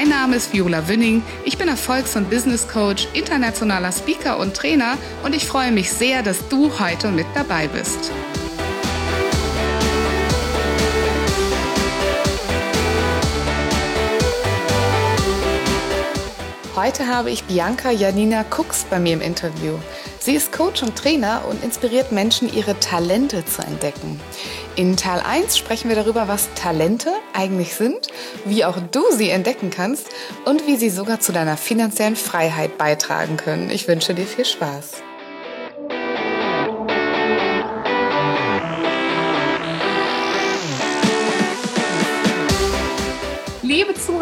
Mein 0.00 0.08
Name 0.08 0.36
ist 0.36 0.54
Viola 0.54 0.88
Wünning. 0.88 1.22
Ich 1.44 1.58
bin 1.58 1.68
Erfolgs- 1.68 2.16
und 2.16 2.30
Business 2.30 2.66
Coach, 2.66 3.06
internationaler 3.12 3.92
Speaker 3.92 4.38
und 4.38 4.56
Trainer 4.56 4.96
und 5.24 5.34
ich 5.34 5.46
freue 5.46 5.72
mich 5.72 5.92
sehr, 5.92 6.22
dass 6.22 6.48
du 6.48 6.70
heute 6.80 7.10
mit 7.10 7.26
dabei 7.34 7.68
bist. 7.68 8.10
Heute 16.82 17.08
habe 17.08 17.30
ich 17.30 17.44
Bianca 17.44 17.90
Janina 17.90 18.42
Cooks 18.56 18.86
bei 18.88 18.98
mir 18.98 19.12
im 19.12 19.20
Interview. 19.20 19.74
Sie 20.18 20.34
ist 20.34 20.50
Coach 20.50 20.82
und 20.82 20.96
Trainer 20.96 21.42
und 21.46 21.62
inspiriert 21.62 22.10
Menschen, 22.10 22.50
ihre 22.50 22.74
Talente 22.80 23.44
zu 23.44 23.60
entdecken. 23.60 24.18
In 24.76 24.96
Teil 24.96 25.20
1 25.20 25.58
sprechen 25.58 25.90
wir 25.90 25.96
darüber, 25.96 26.26
was 26.26 26.48
Talente 26.54 27.12
eigentlich 27.34 27.74
sind, 27.74 28.08
wie 28.46 28.64
auch 28.64 28.78
du 28.92 29.02
sie 29.12 29.28
entdecken 29.28 29.68
kannst 29.68 30.06
und 30.46 30.66
wie 30.66 30.76
sie 30.76 30.88
sogar 30.88 31.20
zu 31.20 31.32
deiner 31.32 31.58
finanziellen 31.58 32.16
Freiheit 32.16 32.78
beitragen 32.78 33.36
können. 33.36 33.68
Ich 33.68 33.86
wünsche 33.86 34.14
dir 34.14 34.24
viel 34.24 34.46
Spaß. 34.46 35.02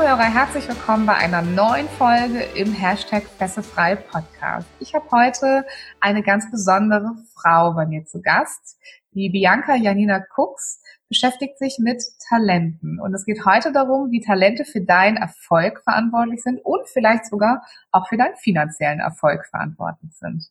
Zuhörer, 0.09 0.33
herzlich 0.33 0.67
willkommen 0.67 1.05
bei 1.05 1.17
einer 1.17 1.43
neuen 1.43 1.87
Folge 1.87 2.41
im 2.55 2.73
Hashtag 2.73 3.25
Fesselfrei 3.25 3.95
Podcast. 3.95 4.67
Ich 4.81 4.95
habe 4.95 5.05
heute 5.11 5.67
eine 6.01 6.23
ganz 6.23 6.51
besondere 6.51 7.15
Frau 7.35 7.75
bei 7.75 7.85
mir 7.85 8.07
zu 8.07 8.23
Gast. 8.23 8.79
Die 9.13 9.29
Bianca 9.29 9.75
Janina 9.75 10.25
Cooks 10.35 10.83
beschäftigt 11.11 11.59
sich 11.59 11.77
mit 11.79 12.03
Talenten. 12.27 12.99
Und 12.99 13.13
es 13.13 13.27
geht 13.27 13.45
heute 13.45 13.71
darum, 13.71 14.11
wie 14.11 14.23
Talente 14.23 14.65
für 14.65 14.81
deinen 14.81 15.19
Erfolg 15.19 15.83
verantwortlich 15.85 16.43
sind 16.43 16.59
und 16.65 16.89
vielleicht 16.89 17.27
sogar 17.27 17.63
auch 17.93 18.09
für 18.09 18.17
deinen 18.17 18.37
finanziellen 18.37 19.01
Erfolg 19.01 19.45
verantwortlich 19.51 20.17
sind. 20.17 20.47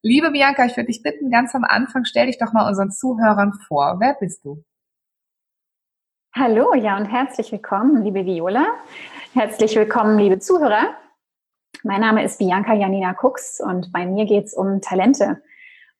Liebe 0.00 0.30
Bianca, 0.30 0.64
ich 0.64 0.78
würde 0.78 0.86
dich 0.86 1.02
bitten, 1.02 1.30
ganz 1.30 1.54
am 1.54 1.64
Anfang 1.64 2.06
stell 2.06 2.28
dich 2.28 2.38
doch 2.38 2.54
mal 2.54 2.66
unseren 2.66 2.90
Zuhörern 2.90 3.52
vor. 3.68 3.96
Wer 4.00 4.16
bist 4.18 4.46
du? 4.46 4.64
Hallo, 6.36 6.74
ja 6.74 6.96
und 6.96 7.06
herzlich 7.06 7.52
willkommen, 7.52 8.02
liebe 8.02 8.26
Viola. 8.26 8.66
Herzlich 9.34 9.76
willkommen, 9.76 10.18
liebe 10.18 10.40
Zuhörer. 10.40 10.96
Mein 11.84 12.00
Name 12.00 12.24
ist 12.24 12.40
Bianca 12.40 12.74
Janina 12.74 13.14
Cooks 13.22 13.60
und 13.60 13.92
bei 13.92 14.04
mir 14.04 14.24
geht 14.24 14.46
es 14.46 14.54
um 14.54 14.80
Talente 14.80 15.40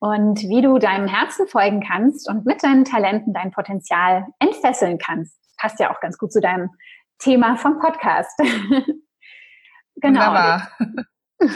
und 0.01 0.41
wie 0.41 0.61
du 0.61 0.79
deinem 0.81 1.07
Herzen 1.07 1.47
folgen 1.47 1.87
kannst 1.87 2.29
und 2.29 2.47
mit 2.47 2.65
deinen 2.65 2.85
Talenten 2.85 3.33
dein 3.33 3.53
Potenzial 3.53 4.27
entfesseln 4.41 4.99
kannst. 4.99 5.39
Passt 5.57 5.79
ja 5.79 5.95
auch 5.95 6.01
ganz 6.01 6.19
gut 6.19 6.33
zu 6.33 6.41
deinem 6.41 6.71
Thema 7.19 7.57
vom 7.57 7.79
Podcast. 7.79 8.37
genau. 9.95 10.21
Wunderbar. 10.21 10.69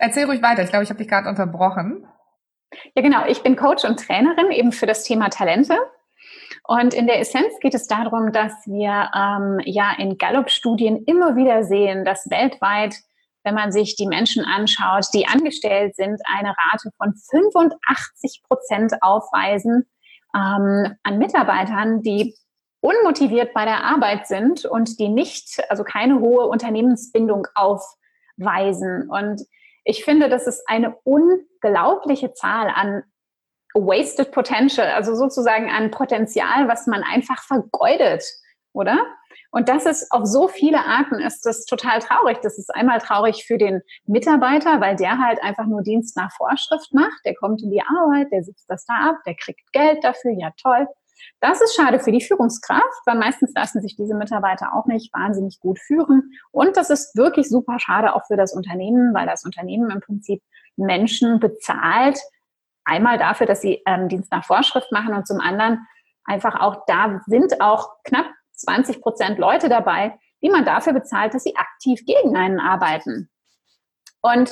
Erzähl 0.00 0.24
ruhig 0.24 0.42
weiter. 0.42 0.64
Ich 0.64 0.70
glaube, 0.70 0.82
ich 0.82 0.90
habe 0.90 0.98
dich 0.98 1.06
gerade 1.06 1.28
unterbrochen. 1.28 2.08
Ja, 2.94 3.02
genau. 3.02 3.26
Ich 3.26 3.42
bin 3.42 3.56
Coach 3.56 3.84
und 3.84 3.98
Trainerin 3.98 4.50
eben 4.50 4.72
für 4.72 4.86
das 4.86 5.04
Thema 5.04 5.28
Talente. 5.28 5.76
Und 6.64 6.94
in 6.94 7.06
der 7.06 7.18
Essenz 7.18 7.58
geht 7.60 7.74
es 7.74 7.86
darum, 7.86 8.32
dass 8.32 8.52
wir 8.66 9.10
ähm, 9.14 9.60
ja 9.64 9.92
in 9.98 10.18
Gallup-Studien 10.18 11.04
immer 11.04 11.36
wieder 11.36 11.64
sehen, 11.64 12.04
dass 12.04 12.30
weltweit, 12.30 12.94
wenn 13.42 13.54
man 13.54 13.72
sich 13.72 13.96
die 13.96 14.06
Menschen 14.06 14.44
anschaut, 14.44 15.06
die 15.14 15.26
angestellt 15.26 15.96
sind, 15.96 16.20
eine 16.26 16.50
Rate 16.50 16.90
von 16.96 17.14
85 17.14 18.42
Prozent 18.46 18.92
aufweisen 19.00 19.86
ähm, 20.34 20.94
an 21.02 21.18
Mitarbeitern, 21.18 22.02
die 22.02 22.34
unmotiviert 22.80 23.52
bei 23.52 23.64
der 23.64 23.84
Arbeit 23.84 24.26
sind 24.26 24.64
und 24.64 24.98
die 24.98 25.08
nicht, 25.08 25.62
also 25.68 25.84
keine 25.84 26.20
hohe 26.20 26.46
Unternehmensbindung 26.46 27.46
aufweisen. 27.54 29.08
Und 29.10 29.42
ich 29.84 30.04
finde, 30.04 30.28
das 30.28 30.46
ist 30.46 30.62
eine 30.66 30.96
unglaubliche 31.62 32.32
Zahl 32.32 32.68
an 32.74 33.02
wasted 33.74 34.32
potential, 34.32 34.86
also 34.88 35.14
sozusagen 35.14 35.70
an 35.70 35.90
Potenzial, 35.90 36.66
was 36.68 36.86
man 36.86 37.02
einfach 37.04 37.42
vergeudet, 37.44 38.24
oder? 38.72 39.06
Und 39.52 39.68
das 39.68 39.86
ist 39.86 40.10
auf 40.12 40.26
so 40.26 40.48
viele 40.48 40.78
Arten 40.84 41.16
ist 41.16 41.44
das 41.44 41.64
total 41.64 42.00
traurig. 42.00 42.38
Das 42.42 42.56
ist 42.56 42.72
einmal 42.74 43.00
traurig 43.00 43.44
für 43.44 43.58
den 43.58 43.80
Mitarbeiter, 44.06 44.80
weil 44.80 44.96
der 44.96 45.18
halt 45.18 45.42
einfach 45.42 45.66
nur 45.66 45.82
Dienst 45.82 46.16
nach 46.16 46.32
Vorschrift 46.36 46.92
macht. 46.92 47.20
Der 47.24 47.34
kommt 47.34 47.62
in 47.62 47.70
die 47.70 47.82
Arbeit, 47.82 48.28
der 48.32 48.44
sitzt 48.44 48.68
das 48.68 48.84
da 48.86 49.10
ab, 49.10 49.16
der 49.26 49.34
kriegt 49.34 49.72
Geld 49.72 50.04
dafür, 50.04 50.32
ja 50.32 50.52
toll. 50.60 50.86
Das 51.40 51.60
ist 51.60 51.74
schade 51.74 52.00
für 52.00 52.12
die 52.12 52.22
Führungskraft, 52.22 53.06
weil 53.06 53.18
meistens 53.18 53.52
lassen 53.54 53.82
sich 53.82 53.96
diese 53.96 54.14
Mitarbeiter 54.14 54.74
auch 54.74 54.86
nicht 54.86 55.12
wahnsinnig 55.12 55.60
gut 55.60 55.78
führen. 55.78 56.30
Und 56.50 56.76
das 56.76 56.90
ist 56.90 57.16
wirklich 57.16 57.48
super 57.48 57.78
schade 57.78 58.14
auch 58.14 58.26
für 58.26 58.36
das 58.36 58.54
Unternehmen, 58.54 59.14
weil 59.14 59.26
das 59.26 59.44
Unternehmen 59.44 59.90
im 59.90 60.00
Prinzip 60.00 60.42
Menschen 60.80 61.40
bezahlt. 61.40 62.18
Einmal 62.84 63.18
dafür, 63.18 63.46
dass 63.46 63.60
sie 63.60 63.82
ähm, 63.86 64.08
Dienst 64.08 64.32
nach 64.32 64.44
Vorschrift 64.44 64.90
machen 64.92 65.14
und 65.14 65.26
zum 65.26 65.40
anderen 65.40 65.86
einfach 66.24 66.60
auch 66.60 66.84
da 66.86 67.20
sind 67.26 67.60
auch 67.60 67.90
knapp 68.04 68.26
20 68.52 69.00
Prozent 69.00 69.38
Leute 69.38 69.68
dabei, 69.68 70.18
die 70.42 70.50
man 70.50 70.64
dafür 70.64 70.92
bezahlt, 70.92 71.34
dass 71.34 71.44
sie 71.44 71.56
aktiv 71.56 72.04
gegen 72.06 72.36
einen 72.36 72.60
arbeiten. 72.60 73.30
Und 74.22 74.50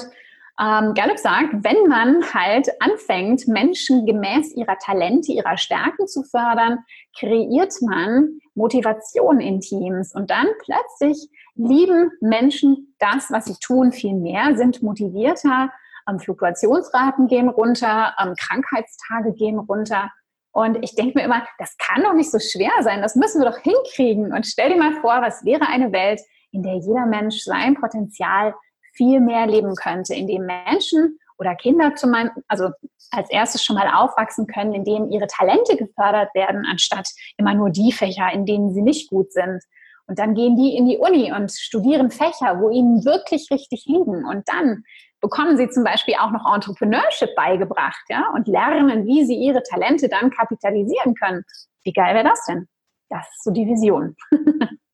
ähm, 0.60 0.94
Gallup 0.94 1.18
sagt, 1.18 1.50
wenn 1.52 1.86
man 1.88 2.22
halt 2.34 2.68
anfängt, 2.80 3.46
Menschen 3.46 4.06
gemäß 4.06 4.54
ihrer 4.56 4.76
Talente, 4.78 5.30
ihrer 5.30 5.56
Stärken 5.56 6.08
zu 6.08 6.24
fördern, 6.24 6.80
kreiert 7.16 7.74
man 7.82 8.40
Motivation 8.54 9.40
in 9.40 9.60
Teams 9.60 10.12
und 10.14 10.30
dann 10.30 10.48
plötzlich 10.64 11.28
lieben 11.54 12.10
Menschen 12.20 12.94
das, 12.98 13.30
was 13.30 13.44
sie 13.44 13.56
tun, 13.60 13.92
viel 13.92 14.14
mehr, 14.14 14.56
sind 14.56 14.82
motivierter, 14.82 15.70
ähm, 16.08 16.18
Fluktuationsraten 16.18 17.28
gehen 17.28 17.48
runter, 17.48 18.14
ähm, 18.20 18.34
Krankheitstage 18.38 19.32
gehen 19.32 19.58
runter. 19.58 20.10
Und 20.52 20.82
ich 20.82 20.94
denke 20.94 21.18
mir 21.18 21.24
immer, 21.24 21.46
das 21.58 21.76
kann 21.78 22.02
doch 22.02 22.14
nicht 22.14 22.30
so 22.30 22.38
schwer 22.38 22.72
sein, 22.80 23.02
das 23.02 23.14
müssen 23.14 23.40
wir 23.42 23.50
doch 23.50 23.58
hinkriegen. 23.58 24.32
Und 24.32 24.46
stell 24.46 24.70
dir 24.70 24.78
mal 24.78 25.00
vor, 25.00 25.20
was 25.20 25.44
wäre 25.44 25.68
eine 25.68 25.92
Welt, 25.92 26.20
in 26.50 26.62
der 26.62 26.76
jeder 26.76 27.06
Mensch 27.06 27.42
sein 27.44 27.74
Potenzial 27.74 28.54
viel 28.94 29.20
mehr 29.20 29.46
leben 29.46 29.74
könnte, 29.74 30.14
indem 30.14 30.46
Menschen 30.46 31.18
oder 31.38 31.54
Kinder 31.54 31.94
zum 31.94 32.14
also 32.48 32.70
als 33.12 33.30
erstes 33.30 33.62
schon 33.62 33.76
mal 33.76 33.88
aufwachsen 33.94 34.46
können, 34.46 34.74
indem 34.74 35.10
ihre 35.10 35.28
Talente 35.28 35.76
gefördert 35.76 36.34
werden, 36.34 36.66
anstatt 36.68 37.08
immer 37.36 37.54
nur 37.54 37.70
die 37.70 37.92
Fächer, 37.92 38.32
in 38.32 38.44
denen 38.44 38.74
sie 38.74 38.82
nicht 38.82 39.08
gut 39.08 39.32
sind. 39.32 39.62
Und 40.08 40.18
dann 40.18 40.34
gehen 40.34 40.56
die 40.56 40.74
in 40.74 40.86
die 40.86 40.98
Uni 40.98 41.32
und 41.32 41.52
studieren 41.52 42.10
Fächer, 42.10 42.60
wo 42.60 42.70
ihnen 42.70 43.04
wirklich 43.04 43.48
richtig 43.50 43.84
liegen. 43.86 44.24
Und 44.24 44.48
dann 44.48 44.84
bekommen 45.20 45.56
sie 45.56 45.68
zum 45.68 45.84
Beispiel 45.84 46.14
auch 46.18 46.30
noch 46.30 46.52
Entrepreneurship 46.52 47.34
beigebracht, 47.36 48.02
ja, 48.08 48.30
und 48.34 48.48
lernen, 48.48 49.06
wie 49.06 49.24
sie 49.24 49.36
ihre 49.36 49.62
Talente 49.62 50.08
dann 50.08 50.30
kapitalisieren 50.30 51.14
können. 51.14 51.44
Wie 51.84 51.92
geil 51.92 52.14
wäre 52.14 52.24
das 52.24 52.44
denn? 52.46 52.66
Das 53.10 53.28
ist 53.28 53.44
so 53.44 53.50
die 53.50 53.66
Vision. 53.66 54.16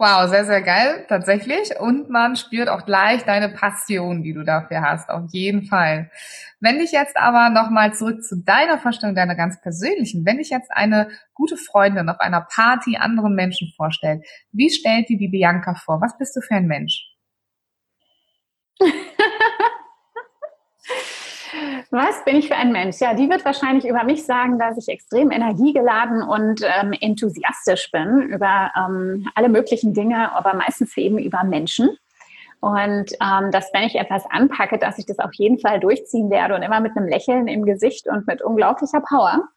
Wow, 0.00 0.30
sehr, 0.30 0.46
sehr 0.46 0.62
geil, 0.62 1.04
tatsächlich. 1.10 1.78
Und 1.78 2.08
man 2.08 2.34
spürt 2.34 2.70
auch 2.70 2.86
gleich 2.86 3.22
deine 3.24 3.50
Passion, 3.50 4.22
die 4.22 4.32
du 4.32 4.44
dafür 4.44 4.80
hast, 4.80 5.10
auf 5.10 5.24
jeden 5.30 5.64
Fall. 5.66 6.10
Wenn 6.58 6.78
dich 6.78 6.90
jetzt 6.92 7.18
aber 7.18 7.50
nochmal 7.50 7.92
zurück 7.92 8.22
zu 8.24 8.36
deiner 8.42 8.78
Vorstellung, 8.78 9.14
deiner 9.14 9.34
ganz 9.34 9.60
persönlichen, 9.60 10.24
wenn 10.24 10.38
dich 10.38 10.48
jetzt 10.48 10.70
eine 10.72 11.10
gute 11.34 11.58
Freundin 11.58 12.08
auf 12.08 12.18
einer 12.18 12.40
Party 12.40 12.96
anderen 12.96 13.34
Menschen 13.34 13.74
vorstellt, 13.76 14.24
wie 14.52 14.70
stellt 14.70 15.10
dir 15.10 15.18
die 15.18 15.28
Bianca 15.28 15.74
vor? 15.74 16.00
Was 16.00 16.16
bist 16.16 16.34
du 16.34 16.40
für 16.40 16.54
ein 16.54 16.66
Mensch? 16.66 17.04
Was 21.90 22.24
bin 22.24 22.36
ich 22.36 22.48
für 22.48 22.56
ein 22.56 22.72
Mensch? 22.72 22.98
Ja, 23.00 23.14
die 23.14 23.28
wird 23.28 23.44
wahrscheinlich 23.44 23.86
über 23.86 24.04
mich 24.04 24.24
sagen, 24.24 24.58
dass 24.58 24.78
ich 24.78 24.88
extrem 24.88 25.30
energiegeladen 25.30 26.22
und 26.22 26.62
ähm, 26.62 26.92
enthusiastisch 26.92 27.90
bin 27.90 28.22
über 28.22 28.70
ähm, 28.76 29.28
alle 29.34 29.48
möglichen 29.48 29.94
Dinge, 29.94 30.32
aber 30.32 30.54
meistens 30.54 30.96
eben 30.96 31.18
über 31.18 31.44
Menschen. 31.44 31.90
Und 32.60 33.12
ähm, 33.22 33.50
dass, 33.50 33.72
wenn 33.72 33.84
ich 33.84 33.96
etwas 33.96 34.24
anpacke, 34.30 34.78
dass 34.78 34.98
ich 34.98 35.06
das 35.06 35.18
auf 35.18 35.32
jeden 35.34 35.58
Fall 35.58 35.80
durchziehen 35.80 36.30
werde 36.30 36.54
und 36.54 36.62
immer 36.62 36.80
mit 36.80 36.96
einem 36.96 37.08
Lächeln 37.08 37.48
im 37.48 37.64
Gesicht 37.64 38.06
und 38.06 38.26
mit 38.26 38.42
unglaublicher 38.42 39.00
Power. 39.00 39.48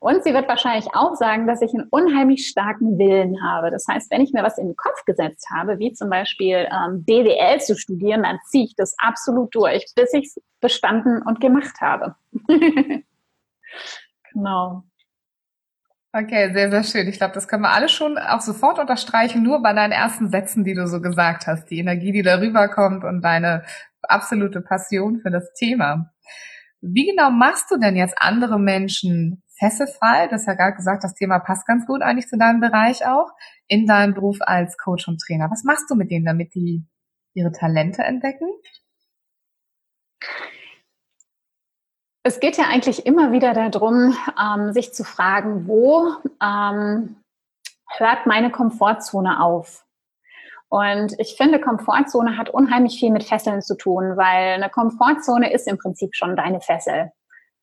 Und 0.00 0.24
sie 0.24 0.32
wird 0.32 0.48
wahrscheinlich 0.48 0.86
auch 0.94 1.14
sagen, 1.14 1.46
dass 1.46 1.60
ich 1.60 1.74
einen 1.74 1.86
unheimlich 1.90 2.48
starken 2.48 2.98
Willen 2.98 3.42
habe. 3.42 3.70
Das 3.70 3.84
heißt, 3.86 4.10
wenn 4.10 4.22
ich 4.22 4.32
mir 4.32 4.42
was 4.42 4.56
in 4.56 4.68
den 4.68 4.76
Kopf 4.76 5.04
gesetzt 5.04 5.48
habe, 5.50 5.78
wie 5.78 5.92
zum 5.92 6.08
Beispiel 6.08 6.66
ähm, 6.72 7.04
BWL 7.04 7.60
zu 7.60 7.76
studieren, 7.76 8.22
dann 8.22 8.38
ziehe 8.48 8.64
ich 8.64 8.74
das 8.74 8.94
absolut 8.96 9.54
durch, 9.54 9.84
bis 9.94 10.14
ich 10.14 10.24
es 10.24 10.42
bestanden 10.58 11.20
und 11.20 11.38
gemacht 11.38 11.82
habe. 11.82 12.14
genau. 14.32 14.84
Okay, 16.14 16.50
sehr, 16.54 16.70
sehr 16.70 16.82
schön. 16.82 17.06
Ich 17.06 17.18
glaube, 17.18 17.34
das 17.34 17.46
können 17.46 17.62
wir 17.62 17.72
alle 17.72 17.90
schon 17.90 18.16
auch 18.16 18.40
sofort 18.40 18.78
unterstreichen, 18.78 19.42
nur 19.42 19.62
bei 19.62 19.74
deinen 19.74 19.92
ersten 19.92 20.30
Sätzen, 20.30 20.64
die 20.64 20.74
du 20.74 20.88
so 20.88 21.02
gesagt 21.02 21.46
hast, 21.46 21.66
die 21.66 21.78
Energie, 21.78 22.10
die 22.10 22.22
darüber 22.22 22.68
kommt 22.68 23.04
und 23.04 23.20
deine 23.20 23.64
absolute 24.02 24.62
Passion 24.62 25.20
für 25.20 25.30
das 25.30 25.52
Thema. 25.52 26.10
Wie 26.80 27.06
genau 27.06 27.30
machst 27.30 27.70
du 27.70 27.76
denn 27.76 27.96
jetzt 27.96 28.14
andere 28.18 28.58
Menschen 28.58 29.42
fesselfrei? 29.60 30.26
Du 30.26 30.32
hast 30.32 30.46
ja 30.46 30.54
gerade 30.54 30.76
gesagt, 30.76 31.04
das 31.04 31.14
Thema 31.14 31.38
passt 31.38 31.66
ganz 31.66 31.86
gut 31.86 32.02
eigentlich 32.02 32.26
zu 32.26 32.36
deinem 32.36 32.60
Bereich 32.60 33.06
auch, 33.06 33.30
in 33.68 33.86
deinem 33.86 34.14
Beruf 34.14 34.38
als 34.40 34.76
Coach 34.76 35.06
und 35.06 35.20
Trainer. 35.20 35.50
Was 35.50 35.62
machst 35.62 35.88
du 35.88 35.94
mit 35.94 36.10
denen, 36.10 36.24
damit 36.24 36.54
die 36.54 36.84
ihre 37.34 37.52
Talente 37.52 38.02
entdecken? 38.02 38.48
Es 42.22 42.40
geht 42.40 42.56
ja 42.56 42.64
eigentlich 42.64 43.06
immer 43.06 43.32
wieder 43.32 43.54
darum, 43.54 44.16
ähm, 44.38 44.72
sich 44.72 44.92
zu 44.92 45.04
fragen, 45.04 45.66
wo 45.66 46.08
ähm, 46.42 47.16
hört 47.96 48.26
meine 48.26 48.50
Komfortzone 48.50 49.42
auf? 49.42 49.86
Und 50.68 51.18
ich 51.18 51.36
finde, 51.36 51.60
Komfortzone 51.60 52.36
hat 52.36 52.50
unheimlich 52.50 53.00
viel 53.00 53.10
mit 53.10 53.24
Fesseln 53.24 53.60
zu 53.60 53.76
tun, 53.76 54.16
weil 54.16 54.54
eine 54.54 54.70
Komfortzone 54.70 55.52
ist 55.52 55.66
im 55.66 55.78
Prinzip 55.78 56.14
schon 56.14 56.36
deine 56.36 56.60
Fessel. 56.60 57.10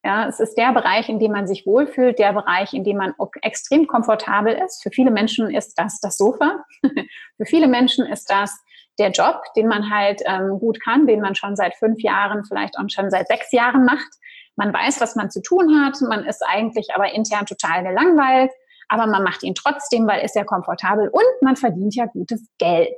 Ja, 0.07 0.25
es 0.25 0.39
ist 0.39 0.57
der 0.57 0.71
Bereich, 0.71 1.09
in 1.09 1.19
dem 1.19 1.33
man 1.33 1.47
sich 1.47 1.65
wohlfühlt, 1.65 2.17
der 2.17 2.31
Bereich, 2.31 2.73
in 2.73 2.85
dem 2.85 2.95
man 2.95 3.13
extrem 3.41 3.87
komfortabel 3.87 4.53
ist. 4.53 4.81
Für 4.81 4.89
viele 4.89 5.11
Menschen 5.11 5.53
ist 5.53 5.77
das 5.77 5.99
das 5.99 6.15
Sofa. 6.15 6.63
Für 6.81 7.45
viele 7.45 7.67
Menschen 7.67 8.05
ist 8.05 8.29
das 8.29 8.57
der 8.99 9.11
Job, 9.11 9.41
den 9.57 9.67
man 9.67 9.89
halt 9.93 10.21
ähm, 10.25 10.59
gut 10.61 10.81
kann, 10.81 11.07
den 11.07 11.19
man 11.19 11.35
schon 11.35 11.57
seit 11.57 11.75
fünf 11.75 12.01
Jahren, 12.01 12.45
vielleicht 12.45 12.79
auch 12.79 12.85
schon 12.87 13.11
seit 13.11 13.27
sechs 13.27 13.51
Jahren 13.51 13.83
macht. 13.83 14.07
Man 14.55 14.73
weiß, 14.73 15.01
was 15.01 15.17
man 15.17 15.29
zu 15.29 15.41
tun 15.41 15.83
hat. 15.83 15.99
Man 15.99 16.23
ist 16.23 16.41
eigentlich 16.47 16.87
aber 16.95 17.13
intern 17.13 17.45
total 17.45 17.83
gelangweilt 17.83 18.51
aber 18.89 19.07
man 19.07 19.23
macht 19.23 19.43
ihn 19.43 19.55
trotzdem, 19.55 20.07
weil 20.07 20.23
ist 20.23 20.35
ja 20.35 20.43
komfortabel 20.43 21.09
und 21.09 21.41
man 21.41 21.55
verdient 21.55 21.95
ja 21.95 22.05
gutes 22.05 22.47
Geld. 22.57 22.95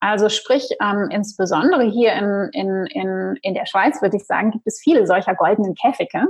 Also 0.00 0.30
sprich, 0.30 0.66
ähm, 0.80 1.08
insbesondere 1.10 1.84
hier 1.84 2.14
in, 2.14 2.48
in, 2.52 2.86
in, 2.86 3.38
in 3.42 3.54
der 3.54 3.66
Schweiz, 3.66 4.00
würde 4.00 4.16
ich 4.16 4.24
sagen, 4.24 4.50
gibt 4.50 4.66
es 4.66 4.80
viele 4.80 5.06
solcher 5.06 5.34
goldenen 5.34 5.74
Käfige, 5.74 6.26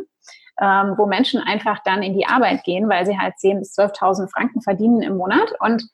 ähm, 0.60 0.94
wo 0.96 1.06
Menschen 1.06 1.40
einfach 1.40 1.78
dann 1.84 2.02
in 2.02 2.14
die 2.14 2.26
Arbeit 2.26 2.64
gehen, 2.64 2.88
weil 2.88 3.06
sie 3.06 3.16
halt 3.16 3.34
10.000 3.34 3.58
bis 3.60 3.78
12.000 3.78 4.30
Franken 4.30 4.60
verdienen 4.60 5.02
im 5.02 5.16
Monat 5.16 5.52
und 5.60 5.84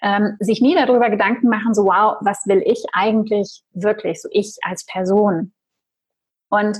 ähm, 0.00 0.36
sich 0.38 0.60
nie 0.60 0.76
darüber 0.76 1.10
Gedanken 1.10 1.48
machen, 1.48 1.74
so 1.74 1.86
wow, 1.86 2.18
was 2.20 2.46
will 2.46 2.62
ich 2.64 2.84
eigentlich 2.92 3.62
wirklich, 3.72 4.22
so 4.22 4.28
ich 4.30 4.56
als 4.62 4.86
Person. 4.86 5.52
Und 6.50 6.78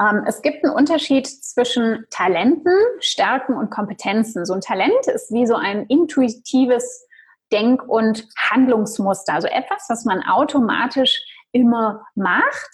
ähm, 0.00 0.24
es 0.26 0.42
gibt 0.42 0.64
einen 0.64 0.74
Unterschied 0.74 1.26
zwischen 1.26 2.06
Talenten, 2.10 2.74
Stärken 2.98 3.54
und 3.54 3.70
Kompetenzen. 3.70 4.46
So 4.46 4.54
ein 4.54 4.60
Talent 4.60 5.06
ist 5.06 5.32
wie 5.32 5.46
so 5.46 5.54
ein 5.54 5.86
intuitives 5.86 7.06
Denk- 7.52 7.82
und 7.86 8.26
Handlungsmuster, 8.50 9.34
also 9.34 9.48
etwas, 9.48 9.86
was 9.88 10.04
man 10.04 10.22
automatisch 10.22 11.22
immer 11.52 12.04
macht, 12.14 12.70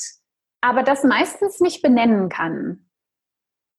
aber 0.61 0.83
das 0.83 1.05
meistens 1.05 1.61
nicht 1.61 1.83
benennen 1.83 2.29
kann. 2.29 2.87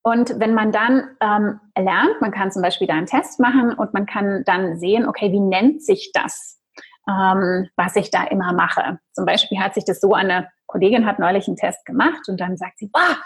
Und 0.04 0.40
wenn 0.40 0.54
man 0.54 0.72
dann 0.72 1.16
ähm, 1.19 1.60
lernt, 1.78 2.22
man 2.22 2.31
kann 2.31 2.51
zum 2.51 2.62
Beispiel 2.62 2.88
da 2.88 2.94
einen 2.94 3.06
Test 3.06 3.40
machen 3.40 3.74
und 3.74 3.94
man 3.94 4.06
kann 4.06 4.44
dann 4.46 4.78
sehen, 4.80 5.07
okay, 5.07 5.31
wie 5.31 5.40
nennt 5.40 5.84
sich 5.84 6.12
das, 6.13 6.60
ähm, 7.07 7.69
was 7.75 7.96
ich 7.96 8.10
da 8.10 8.24
immer 8.24 8.54
mache. 8.54 9.00
Zum 9.13 9.25
Beispiel 9.25 9.60
hat 9.60 9.74
sich 9.74 9.86
das 9.86 10.00
so 10.00 10.13
eine 10.13 10.48
Kollegin 10.69 11.06
hat 11.06 11.19
neulich 11.19 11.48
einen 11.48 11.57
Test 11.57 11.84
gemacht 11.86 12.30
und 12.30 12.40
dann 12.40 12.56
sagt 12.56 12.78
sie, 12.78 12.88
boah, 12.88 13.18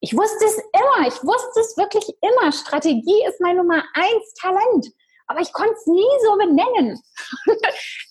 ich 0.00 0.16
wusste 0.16 0.44
es 0.44 0.58
immer, 0.72 1.06
ich 1.06 1.22
wusste 1.22 1.60
es 1.60 1.76
wirklich 1.76 2.08
immer. 2.22 2.52
Strategie 2.52 3.24
ist 3.28 3.40
mein 3.40 3.56
Nummer 3.56 3.82
eins 3.94 4.34
Talent. 4.40 4.86
Aber 5.26 5.40
ich 5.40 5.52
konnte 5.52 5.72
es 5.72 5.86
nie 5.86 6.04
so 6.24 6.36
benennen. 6.36 7.00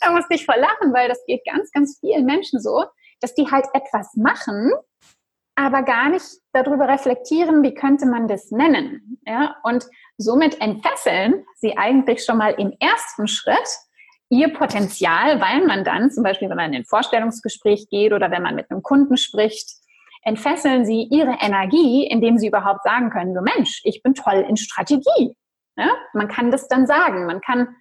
da 0.01 0.11
musste 0.11 0.35
ich 0.35 0.45
voll 0.45 0.59
lachen, 0.59 0.93
weil 0.93 1.07
das 1.07 1.23
geht 1.25 1.45
ganz, 1.45 1.71
ganz 1.71 1.97
vielen 1.99 2.25
Menschen 2.25 2.59
so, 2.59 2.85
dass 3.21 3.33
die 3.33 3.49
halt 3.49 3.65
etwas 3.73 4.15
machen, 4.15 4.73
aber 5.55 5.83
gar 5.83 6.09
nicht 6.09 6.25
darüber 6.51 6.87
reflektieren, 6.87 7.63
wie 7.63 7.73
könnte 7.73 8.05
man 8.05 8.27
das 8.27 8.51
nennen. 8.51 9.19
Ja? 9.25 9.55
Und 9.63 9.85
somit 10.17 10.59
entfesseln 10.59 11.45
sie 11.55 11.77
eigentlich 11.77 12.25
schon 12.25 12.37
mal 12.37 12.51
im 12.51 12.73
ersten 12.79 13.27
Schritt 13.27 13.67
ihr 14.29 14.51
Potenzial, 14.53 15.39
weil 15.39 15.65
man 15.65 15.83
dann 15.83 16.11
zum 16.11 16.23
Beispiel, 16.23 16.49
wenn 16.49 16.57
man 16.57 16.73
in 16.73 16.81
ein 16.81 16.85
Vorstellungsgespräch 16.85 17.87
geht 17.89 18.11
oder 18.11 18.31
wenn 18.31 18.43
man 18.43 18.55
mit 18.55 18.69
einem 18.69 18.83
Kunden 18.83 19.17
spricht, 19.17 19.69
entfesseln 20.23 20.85
sie 20.85 21.07
ihre 21.11 21.37
Energie, 21.39 22.05
indem 22.07 22.37
sie 22.37 22.47
überhaupt 22.47 22.83
sagen 22.83 23.11
können, 23.11 23.33
so 23.33 23.41
Mensch, 23.41 23.81
ich 23.83 24.01
bin 24.01 24.13
toll 24.15 24.43
in 24.47 24.57
Strategie. 24.57 25.35
Ja? 25.77 25.91
Man 26.13 26.27
kann 26.27 26.51
das 26.51 26.67
dann 26.67 26.87
sagen. 26.87 27.25
Man 27.25 27.41
kann 27.41 27.75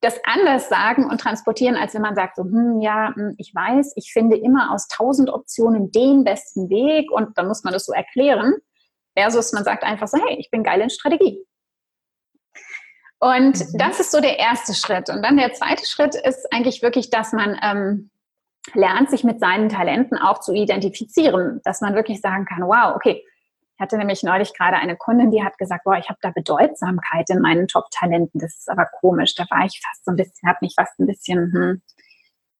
das 0.00 0.20
anders 0.24 0.68
sagen 0.68 1.08
und 1.08 1.20
transportieren, 1.20 1.76
als 1.76 1.94
wenn 1.94 2.02
man 2.02 2.14
sagt, 2.14 2.36
so, 2.36 2.44
hm, 2.44 2.80
ja, 2.80 3.12
hm, 3.14 3.34
ich 3.38 3.54
weiß, 3.54 3.94
ich 3.96 4.12
finde 4.12 4.36
immer 4.36 4.72
aus 4.72 4.88
tausend 4.88 5.30
Optionen 5.30 5.90
den 5.90 6.24
besten 6.24 6.68
Weg 6.68 7.10
und 7.10 7.36
dann 7.38 7.48
muss 7.48 7.64
man 7.64 7.72
das 7.72 7.86
so 7.86 7.92
erklären, 7.92 8.54
versus 9.16 9.52
man 9.52 9.64
sagt 9.64 9.84
einfach 9.84 10.08
so, 10.08 10.18
hey, 10.18 10.36
ich 10.38 10.50
bin 10.50 10.62
geil 10.62 10.80
in 10.80 10.90
Strategie. 10.90 11.42
Und 13.18 13.58
mhm. 13.58 13.78
das 13.78 14.00
ist 14.00 14.12
so 14.12 14.20
der 14.20 14.38
erste 14.38 14.74
Schritt. 14.74 15.08
Und 15.08 15.22
dann 15.22 15.38
der 15.38 15.52
zweite 15.54 15.86
Schritt 15.86 16.14
ist 16.14 16.46
eigentlich 16.52 16.82
wirklich, 16.82 17.08
dass 17.08 17.32
man 17.32 17.58
ähm, 17.62 18.10
lernt, 18.74 19.10
sich 19.10 19.24
mit 19.24 19.40
seinen 19.40 19.68
Talenten 19.68 20.18
auch 20.18 20.40
zu 20.40 20.52
identifizieren, 20.52 21.60
dass 21.64 21.80
man 21.80 21.94
wirklich 21.94 22.20
sagen 22.20 22.44
kann, 22.44 22.62
wow, 22.62 22.94
okay, 22.94 23.24
ich 23.76 23.82
hatte 23.82 23.98
nämlich 23.98 24.22
neulich 24.22 24.54
gerade 24.54 24.76
eine 24.76 24.96
Kundin, 24.96 25.30
die 25.30 25.44
hat 25.44 25.58
gesagt, 25.58 25.84
boah, 25.84 25.98
ich 25.98 26.08
habe 26.08 26.18
da 26.22 26.30
Bedeutsamkeit 26.30 27.28
in 27.28 27.42
meinen 27.42 27.68
Top-Talenten. 27.68 28.40
Das 28.40 28.56
ist 28.56 28.70
aber 28.70 28.86
komisch. 28.86 29.34
Da 29.34 29.44
war 29.50 29.66
ich 29.66 29.82
fast 29.84 30.02
so 30.06 30.12
ein 30.12 30.16
bisschen, 30.16 30.48
hat 30.48 30.62
mich 30.62 30.72
fast 30.74 30.98
ein 30.98 31.06
bisschen, 31.06 31.52
hm, 31.52 31.82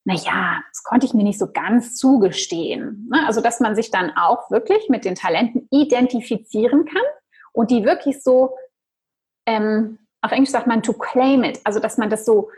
naja, 0.05 0.63
das 0.69 0.83
konnte 0.83 1.07
ich 1.07 1.15
mir 1.15 1.25
nicht 1.25 1.39
so 1.39 1.51
ganz 1.51 1.97
zugestehen. 1.97 3.09
Ne? 3.11 3.25
Also, 3.27 3.41
dass 3.41 3.61
man 3.61 3.75
sich 3.75 3.91
dann 3.91 4.15
auch 4.15 4.51
wirklich 4.51 4.91
mit 4.91 5.07
den 5.07 5.15
Talenten 5.15 5.67
identifizieren 5.71 6.85
kann 6.85 7.03
und 7.53 7.71
die 7.71 7.85
wirklich 7.85 8.23
so 8.23 8.55
ähm, 9.47 9.99
auf 10.21 10.33
Englisch 10.33 10.51
sagt 10.51 10.67
man 10.67 10.83
to 10.83 10.93
claim 10.93 11.45
it, 11.45 11.61
also 11.65 11.81
dass 11.81 11.97
man 11.97 12.11
das 12.11 12.27
so 12.27 12.51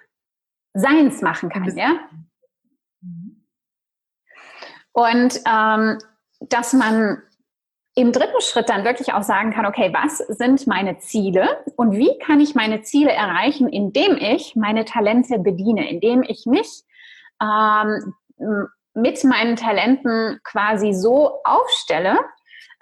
seins 0.74 1.22
machen 1.22 1.48
kann, 1.48 1.76
ja. 1.76 2.08
Und 4.92 5.40
ähm, 5.46 5.98
dass 6.40 6.72
man 6.72 7.22
im 7.98 8.12
dritten 8.12 8.40
Schritt 8.40 8.68
dann 8.68 8.84
wirklich 8.84 9.12
auch 9.12 9.24
sagen 9.24 9.50
kann, 9.50 9.66
okay, 9.66 9.92
was 9.92 10.18
sind 10.18 10.68
meine 10.68 10.98
Ziele 10.98 11.64
und 11.74 11.96
wie 11.96 12.16
kann 12.20 12.38
ich 12.38 12.54
meine 12.54 12.82
Ziele 12.82 13.10
erreichen, 13.10 13.68
indem 13.68 14.16
ich 14.16 14.54
meine 14.54 14.84
Talente 14.84 15.40
bediene, 15.40 15.90
indem 15.90 16.22
ich 16.22 16.46
mich 16.46 16.84
ähm, 17.42 18.14
mit 18.94 19.24
meinen 19.24 19.56
Talenten 19.56 20.38
quasi 20.44 20.92
so 20.92 21.40
aufstelle, 21.42 22.20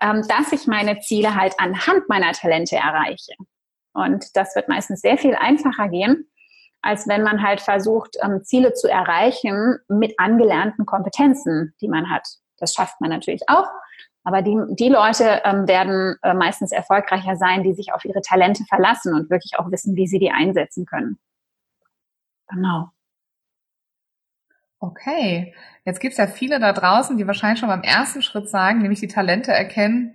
ähm, 0.02 0.22
dass 0.28 0.52
ich 0.52 0.66
meine 0.66 1.00
Ziele 1.00 1.34
halt 1.34 1.54
anhand 1.56 2.10
meiner 2.10 2.32
Talente 2.32 2.76
erreiche. 2.76 3.32
Und 3.94 4.36
das 4.36 4.54
wird 4.54 4.68
meistens 4.68 5.00
sehr 5.00 5.16
viel 5.16 5.34
einfacher 5.34 5.88
gehen, 5.88 6.30
als 6.82 7.08
wenn 7.08 7.22
man 7.22 7.42
halt 7.42 7.62
versucht, 7.62 8.18
ähm, 8.22 8.44
Ziele 8.44 8.74
zu 8.74 8.86
erreichen 8.86 9.78
mit 9.88 10.12
angelernten 10.18 10.84
Kompetenzen, 10.84 11.74
die 11.80 11.88
man 11.88 12.10
hat. 12.10 12.28
Das 12.58 12.74
schafft 12.74 13.00
man 13.00 13.08
natürlich 13.08 13.48
auch. 13.48 13.66
Aber 14.26 14.42
die, 14.42 14.58
die 14.70 14.88
Leute 14.88 15.40
ähm, 15.44 15.68
werden 15.68 16.16
äh, 16.22 16.34
meistens 16.34 16.72
erfolgreicher 16.72 17.36
sein, 17.36 17.62
die 17.62 17.74
sich 17.74 17.92
auf 17.92 18.04
ihre 18.04 18.22
Talente 18.22 18.64
verlassen 18.68 19.14
und 19.14 19.30
wirklich 19.30 19.52
auch 19.56 19.70
wissen, 19.70 19.94
wie 19.94 20.08
sie 20.08 20.18
die 20.18 20.32
einsetzen 20.32 20.84
können. 20.84 21.20
Genau. 22.48 22.90
Okay, 24.78 25.54
jetzt 25.86 26.00
gibt's 26.00 26.18
ja 26.18 26.26
viele 26.26 26.60
da 26.60 26.74
draußen, 26.74 27.16
die 27.16 27.26
wahrscheinlich 27.26 27.60
schon 27.60 27.70
beim 27.70 27.82
ersten 27.82 28.20
Schritt 28.20 28.50
sagen, 28.50 28.82
nämlich 28.82 29.00
die 29.00 29.08
Talente 29.08 29.50
erkennen, 29.50 30.12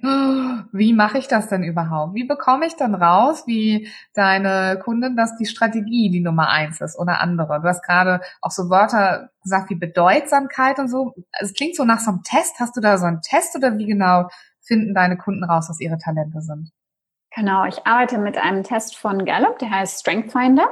wie 0.72 0.94
mache 0.94 1.18
ich 1.18 1.28
das 1.28 1.48
denn 1.48 1.64
überhaupt? 1.64 2.14
Wie 2.14 2.26
bekomme 2.26 2.68
ich 2.68 2.76
dann 2.76 2.94
raus, 2.94 3.48
wie 3.48 3.90
deine 4.14 4.80
Kundin, 4.84 5.16
dass 5.16 5.36
die 5.38 5.48
Strategie 5.48 6.12
die 6.12 6.20
Nummer 6.20 6.50
eins 6.50 6.80
ist 6.80 6.98
oder 7.00 7.22
andere? 7.22 7.60
Du 7.60 7.68
hast 7.68 7.84
gerade 7.84 8.22
auch 8.40 8.52
so 8.52 8.70
Wörter 8.70 9.32
gesagt 9.42 9.72
wie 9.72 9.76
Bedeutsamkeit 9.76 10.78
und 10.78 10.90
so. 10.90 11.16
Es 11.40 11.56
klingt 11.56 11.76
so 11.76 11.84
nach 11.84 12.00
so 12.00 12.12
einem 12.12 12.22
Test. 12.22 12.60
Hast 12.60 12.78
du 12.78 12.82
da 12.82 13.00
so 13.00 13.08
einen 13.08 13.22
Test 13.22 13.56
oder 13.56 13.80
wie 13.80 13.88
genau 13.88 14.30
finden 14.62 14.94
deine 14.94 15.18
Kunden 15.18 15.44
raus, 15.44 15.70
was 15.70 15.80
ihre 15.80 15.98
Talente 15.98 16.40
sind? 16.42 16.72
Genau, 17.36 17.66
ich 17.66 17.88
arbeite 17.88 18.20
mit 18.20 18.38
einem 18.38 18.62
Test 18.64 18.96
von 18.96 19.26
Gallup, 19.26 19.58
der 19.58 19.72
heißt 19.72 20.02
Strength 20.02 20.32
Finder. 20.32 20.68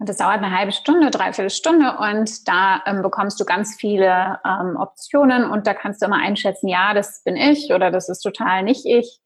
Und 0.00 0.08
das 0.08 0.16
dauert 0.16 0.38
eine 0.38 0.56
halbe 0.56 0.72
Stunde, 0.72 1.10
dreiviertel 1.10 1.50
Stunde 1.50 1.98
und 1.98 2.48
da 2.48 2.82
ähm, 2.86 3.02
bekommst 3.02 3.38
du 3.38 3.44
ganz 3.44 3.76
viele 3.78 4.40
ähm, 4.46 4.76
Optionen 4.78 5.44
und 5.50 5.66
da 5.66 5.74
kannst 5.74 6.00
du 6.00 6.06
immer 6.06 6.16
einschätzen, 6.16 6.68
ja, 6.68 6.94
das 6.94 7.22
bin 7.22 7.36
ich 7.36 7.70
oder 7.70 7.90
das 7.90 8.08
ist 8.08 8.22
total 8.22 8.62
nicht 8.62 8.86
ich. 8.86 9.20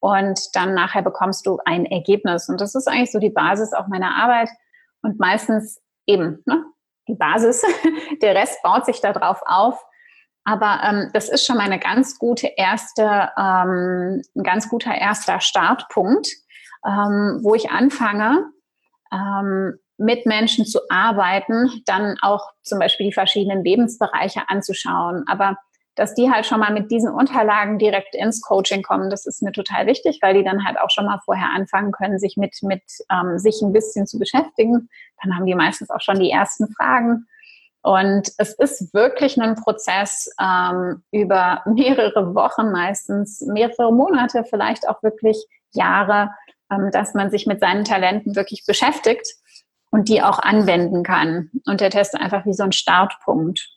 und 0.00 0.38
dann 0.54 0.74
nachher 0.74 1.00
bekommst 1.00 1.46
du 1.46 1.58
ein 1.64 1.86
Ergebnis. 1.86 2.50
Und 2.50 2.60
das 2.60 2.74
ist 2.74 2.86
eigentlich 2.86 3.10
so 3.10 3.18
die 3.18 3.30
Basis 3.30 3.72
auch 3.72 3.88
meiner 3.88 4.16
Arbeit 4.16 4.50
und 5.00 5.18
meistens 5.18 5.80
eben 6.06 6.42
ne, 6.44 6.62
die 7.08 7.14
Basis. 7.14 7.64
Der 8.22 8.34
Rest 8.34 8.62
baut 8.62 8.84
sich 8.84 9.00
darauf 9.00 9.40
auf. 9.46 9.82
Aber 10.44 10.80
ähm, 10.84 11.10
das 11.14 11.30
ist 11.30 11.46
schon 11.46 11.56
mal 11.56 11.64
eine 11.64 11.78
ganz 11.78 12.18
gute 12.18 12.48
erste, 12.48 13.30
ähm, 13.36 14.22
ein 14.36 14.42
ganz 14.42 14.68
guter 14.68 14.94
erster 14.94 15.40
Startpunkt, 15.40 16.28
ähm, 16.86 17.40
wo 17.42 17.54
ich 17.54 17.70
anfange, 17.70 18.44
ähm, 19.10 19.78
mit 19.98 20.26
Menschen 20.26 20.64
zu 20.64 20.80
arbeiten, 20.88 21.82
dann 21.84 22.16
auch 22.22 22.52
zum 22.62 22.78
Beispiel 22.78 23.06
die 23.06 23.12
verschiedenen 23.12 23.64
Lebensbereiche 23.64 24.42
anzuschauen. 24.48 25.24
Aber 25.28 25.56
dass 25.96 26.14
die 26.14 26.30
halt 26.30 26.46
schon 26.46 26.60
mal 26.60 26.72
mit 26.72 26.92
diesen 26.92 27.10
Unterlagen 27.10 27.78
direkt 27.78 28.14
ins 28.14 28.40
Coaching 28.40 28.82
kommen, 28.82 29.10
das 29.10 29.26
ist 29.26 29.42
mir 29.42 29.50
total 29.50 29.86
wichtig, 29.86 30.20
weil 30.22 30.34
die 30.34 30.44
dann 30.44 30.64
halt 30.64 30.78
auch 30.80 30.90
schon 30.90 31.06
mal 31.06 31.18
vorher 31.24 31.50
anfangen 31.52 31.90
können, 31.90 32.20
sich 32.20 32.36
mit, 32.36 32.56
mit 32.62 32.82
ähm, 33.10 33.38
sich 33.38 33.60
ein 33.60 33.72
bisschen 33.72 34.06
zu 34.06 34.18
beschäftigen. 34.18 34.88
Dann 35.20 35.34
haben 35.34 35.44
die 35.44 35.56
meistens 35.56 35.90
auch 35.90 36.00
schon 36.00 36.20
die 36.20 36.30
ersten 36.30 36.68
Fragen. 36.72 37.26
Und 37.82 38.30
es 38.38 38.54
ist 38.54 38.94
wirklich 38.94 39.40
ein 39.40 39.56
Prozess 39.56 40.32
ähm, 40.40 41.02
über 41.10 41.62
mehrere 41.66 42.32
Wochen, 42.34 42.70
meistens 42.70 43.40
mehrere 43.40 43.92
Monate, 43.92 44.44
vielleicht 44.44 44.88
auch 44.88 45.02
wirklich 45.02 45.46
Jahre, 45.72 46.30
ähm, 46.70 46.90
dass 46.92 47.14
man 47.14 47.30
sich 47.30 47.46
mit 47.46 47.58
seinen 47.58 47.84
Talenten 47.84 48.36
wirklich 48.36 48.64
beschäftigt 48.66 49.26
und 49.90 50.08
die 50.08 50.22
auch 50.22 50.38
anwenden 50.38 51.02
kann. 51.02 51.50
Und 51.66 51.80
der 51.80 51.90
Test 51.90 52.14
ist 52.14 52.20
einfach 52.20 52.44
wie 52.46 52.52
so 52.52 52.64
ein 52.64 52.72
Startpunkt, 52.72 53.68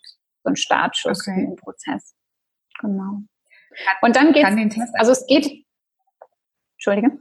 so 0.43 0.49
ein 0.49 0.55
Startschuss 0.55 1.27
okay. 1.27 1.43
im 1.43 1.55
Prozess. 1.55 2.15
Genau. 2.79 3.21
und 4.01 4.15
dann 4.15 4.33
geht 4.33 4.45
es, 4.45 4.93
also 4.95 5.11
es 5.11 5.27
geht, 5.27 5.65
Entschuldige. 6.73 7.11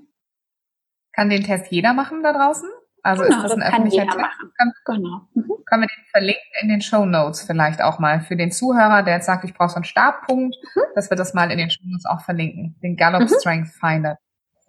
Kann 1.12 1.28
den 1.28 1.44
Test 1.44 1.70
jeder 1.70 1.92
machen 1.92 2.22
da 2.22 2.32
draußen? 2.32 2.68
Also 3.02 3.24
genau, 3.24 3.36
ist 3.36 3.42
das 3.42 3.52
ein 3.52 3.62
öffentlicher 3.62 4.06
Test? 4.06 4.18
Machen. 4.18 4.52
Kann, 4.56 4.72
genau. 4.86 5.20
Mhm. 5.34 5.50
Können 5.66 5.82
wir 5.82 5.88
den 5.88 6.04
verlinken 6.10 6.52
in 6.62 6.68
den 6.68 6.80
Show 6.80 7.04
Notes 7.04 7.42
vielleicht 7.42 7.82
auch 7.82 7.98
mal 7.98 8.20
für 8.20 8.36
den 8.36 8.52
Zuhörer, 8.52 9.02
der 9.02 9.16
jetzt 9.16 9.26
sagt, 9.26 9.44
ich 9.44 9.54
brauche 9.54 9.70
so 9.70 9.76
einen 9.76 9.84
Startpunkt, 9.84 10.56
mhm. 10.74 10.80
dass 10.94 11.10
wir 11.10 11.16
das 11.16 11.34
mal 11.34 11.50
in 11.50 11.58
den 11.58 11.70
Show 11.70 11.82
Notes 11.84 12.06
auch 12.06 12.22
verlinken. 12.22 12.76
Den 12.82 12.96
Gallup 12.96 13.22
mhm. 13.22 13.34
Strength 13.38 13.68
Finder 13.68 14.18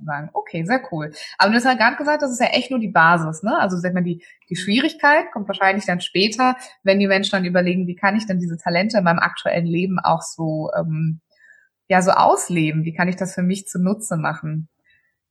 sagen. 0.05 0.29
Okay, 0.33 0.63
sehr 0.65 0.81
cool. 0.91 1.11
Aber 1.37 1.49
du 1.49 1.55
hast 1.57 1.65
ja 1.65 1.73
gerade 1.73 1.95
gesagt, 1.95 2.21
das 2.21 2.31
ist 2.31 2.39
ja 2.41 2.47
echt 2.47 2.71
nur 2.71 2.79
die 2.79 2.89
Basis, 2.89 3.43
ne? 3.43 3.57
Also 3.59 3.77
sag 3.77 3.93
mal, 3.93 4.03
die, 4.03 4.23
die 4.49 4.55
Schwierigkeit 4.55 5.31
kommt 5.31 5.47
wahrscheinlich 5.47 5.85
dann 5.85 6.01
später, 6.01 6.55
wenn 6.83 6.99
die 6.99 7.07
Menschen 7.07 7.31
dann 7.31 7.45
überlegen, 7.45 7.87
wie 7.87 7.95
kann 7.95 8.15
ich 8.15 8.25
denn 8.25 8.39
diese 8.39 8.57
Talente 8.57 8.97
in 8.97 9.03
meinem 9.03 9.19
aktuellen 9.19 9.65
Leben 9.65 9.99
auch 9.99 10.21
so, 10.21 10.69
ähm, 10.77 11.21
ja, 11.87 12.01
so 12.01 12.11
ausleben? 12.11 12.85
Wie 12.85 12.93
kann 12.93 13.07
ich 13.07 13.15
das 13.15 13.35
für 13.35 13.43
mich 13.43 13.67
zunutze 13.67 14.17
machen? 14.17 14.69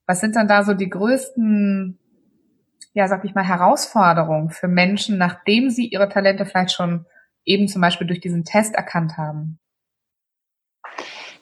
Was 0.07 0.21
sind 0.21 0.37
dann 0.37 0.49
da 0.49 0.65
so 0.65 0.75
die 0.75 0.91
größten, 0.91 1.99
ja, 2.95 3.09
sag 3.09 3.25
ich 3.25 3.35
mal, 3.35 3.45
Herausforderungen 3.45 4.51
für 4.51 4.69
Menschen, 4.69 5.19
nachdem 5.19 5.71
sie 5.71 5.87
ihre 5.87 6.09
Talente 6.09 6.45
vielleicht 6.47 6.73
schon 6.73 7.07
eben 7.45 7.69
zum 7.69 7.81
Beispiel 7.81 8.07
durch 8.07 8.21
diesen 8.21 8.45
Test 8.45 8.75
erkannt 8.75 9.17
haben? 9.17 9.59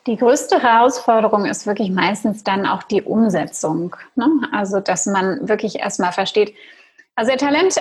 Die 0.08 0.16
größte 0.16 0.62
Herausforderung 0.62 1.44
ist 1.44 1.66
wirklich 1.66 1.90
meistens 1.90 2.42
dann 2.42 2.64
auch 2.64 2.82
die 2.82 3.02
Umsetzung. 3.02 3.94
Ne? 4.14 4.26
Also, 4.52 4.80
dass 4.80 5.04
man 5.04 5.46
wirklich 5.46 5.80
erstmal 5.80 6.12
versteht, 6.12 6.54
also 7.14 7.28
der 7.30 7.36
Talent, 7.36 7.74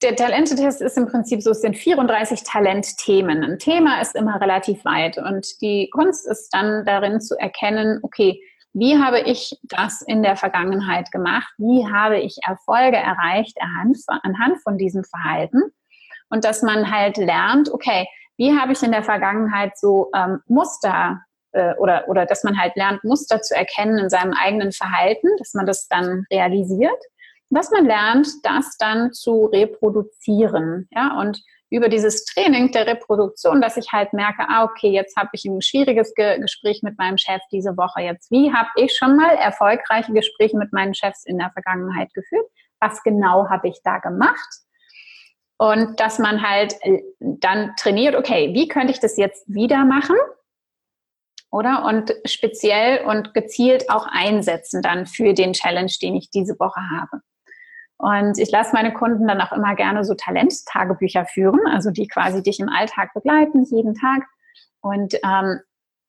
der 0.00 0.14
Talentetest 0.14 0.80
ist 0.80 0.96
im 0.96 1.08
Prinzip 1.08 1.42
so, 1.42 1.50
es 1.50 1.62
sind 1.62 1.76
34 1.76 2.44
Talentthemen. 2.44 3.42
Ein 3.42 3.58
Thema 3.58 4.00
ist 4.00 4.14
immer 4.14 4.40
relativ 4.40 4.84
weit 4.84 5.18
und 5.18 5.60
die 5.60 5.90
Kunst 5.90 6.28
ist 6.28 6.50
dann 6.54 6.84
darin 6.84 7.20
zu 7.20 7.36
erkennen, 7.36 7.98
okay, 8.02 8.40
wie 8.72 8.96
habe 8.96 9.18
ich 9.18 9.58
das 9.64 10.02
in 10.02 10.22
der 10.22 10.36
Vergangenheit 10.36 11.10
gemacht? 11.10 11.52
Wie 11.58 11.90
habe 11.90 12.20
ich 12.20 12.38
Erfolge 12.46 12.98
erreicht 12.98 13.58
anhand 13.60 14.62
von 14.62 14.78
diesem 14.78 15.02
Verhalten? 15.02 15.60
Und 16.30 16.44
dass 16.44 16.62
man 16.62 16.88
halt 16.88 17.16
lernt, 17.16 17.72
okay, 17.72 18.06
wie 18.36 18.56
habe 18.56 18.70
ich 18.70 18.82
in 18.84 18.92
der 18.92 19.02
Vergangenheit 19.02 19.76
so 19.76 20.10
ähm, 20.14 20.40
Muster 20.46 21.22
äh, 21.58 21.74
oder, 21.78 22.08
oder 22.08 22.26
dass 22.26 22.44
man 22.44 22.58
halt 22.58 22.76
lernt, 22.76 23.04
Muster 23.04 23.42
zu 23.42 23.54
erkennen 23.54 23.98
in 23.98 24.10
seinem 24.10 24.32
eigenen 24.32 24.72
Verhalten, 24.72 25.28
dass 25.38 25.54
man 25.54 25.66
das 25.66 25.88
dann 25.88 26.24
realisiert, 26.30 27.02
dass 27.50 27.70
man 27.70 27.86
lernt, 27.86 28.28
das 28.42 28.76
dann 28.78 29.12
zu 29.12 29.46
reproduzieren. 29.46 30.88
Ja, 30.90 31.18
und 31.18 31.42
über 31.70 31.88
dieses 31.88 32.24
Training 32.24 32.72
der 32.72 32.86
Reproduktion, 32.86 33.60
dass 33.60 33.76
ich 33.76 33.92
halt 33.92 34.12
merke, 34.12 34.46
ah, 34.48 34.64
okay, 34.64 34.90
jetzt 34.90 35.16
habe 35.16 35.30
ich 35.32 35.44
ein 35.44 35.60
schwieriges 35.60 36.14
Ge 36.14 36.38
Gespräch 36.40 36.82
mit 36.82 36.98
meinem 36.98 37.18
Chef 37.18 37.42
diese 37.52 37.76
Woche. 37.76 38.02
Jetzt, 38.02 38.30
wie 38.30 38.52
habe 38.52 38.68
ich 38.76 38.96
schon 38.96 39.16
mal 39.16 39.34
erfolgreiche 39.34 40.12
Gespräche 40.12 40.56
mit 40.56 40.72
meinen 40.72 40.94
Chefs 40.94 41.24
in 41.26 41.38
der 41.38 41.50
Vergangenheit 41.50 42.12
geführt? 42.14 42.46
Was 42.80 43.02
genau 43.02 43.48
habe 43.50 43.68
ich 43.68 43.80
da 43.84 43.98
gemacht? 43.98 44.48
Und 45.58 45.98
dass 45.98 46.18
man 46.18 46.48
halt 46.48 46.74
äh, 46.82 47.02
dann 47.18 47.74
trainiert, 47.76 48.14
okay, 48.14 48.54
wie 48.54 48.68
könnte 48.68 48.92
ich 48.92 49.00
das 49.00 49.16
jetzt 49.16 49.44
wieder 49.48 49.84
machen? 49.84 50.16
Oder? 51.50 51.84
Und 51.84 52.14
speziell 52.24 53.04
und 53.04 53.34
gezielt 53.34 53.90
auch 53.90 54.06
einsetzen 54.10 54.82
dann 54.82 55.06
für 55.06 55.34
den 55.34 55.52
Challenge, 55.52 55.92
den 56.02 56.14
ich 56.16 56.30
diese 56.30 56.58
Woche 56.58 56.80
habe. 56.90 57.22
Und 57.98 58.38
ich 58.38 58.50
lasse 58.50 58.72
meine 58.72 58.94
Kunden 58.94 59.26
dann 59.26 59.40
auch 59.40 59.52
immer 59.52 59.74
gerne 59.74 60.04
so 60.04 60.14
Talenttagebücher 60.14 61.26
führen, 61.26 61.66
also 61.66 61.90
die 61.90 62.06
quasi 62.06 62.42
dich 62.42 62.60
im 62.60 62.68
Alltag 62.68 63.12
begleiten, 63.12 63.64
jeden 63.64 63.94
Tag. 63.94 64.22
Und 64.80 65.14
ähm, 65.24 65.60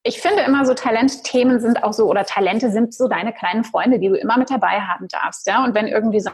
ich 0.03 0.21
finde 0.21 0.43
immer 0.43 0.65
so 0.65 0.75
Talentthemen 0.75 1.59
sind 1.59 1.83
auch 1.83 1.93
so, 1.93 2.07
oder 2.07 2.25
Talente 2.25 2.69
sind 2.69 2.93
so 2.93 3.07
deine 3.07 3.33
kleinen 3.33 3.63
Freunde, 3.63 3.99
die 3.99 4.09
du 4.09 4.15
immer 4.15 4.37
mit 4.37 4.51
dabei 4.51 4.81
haben 4.81 5.07
darfst. 5.07 5.47
Ja? 5.47 5.63
Und 5.63 5.73
wenn 5.73 5.87
irgendwie 5.87 6.19
so, 6.19 6.29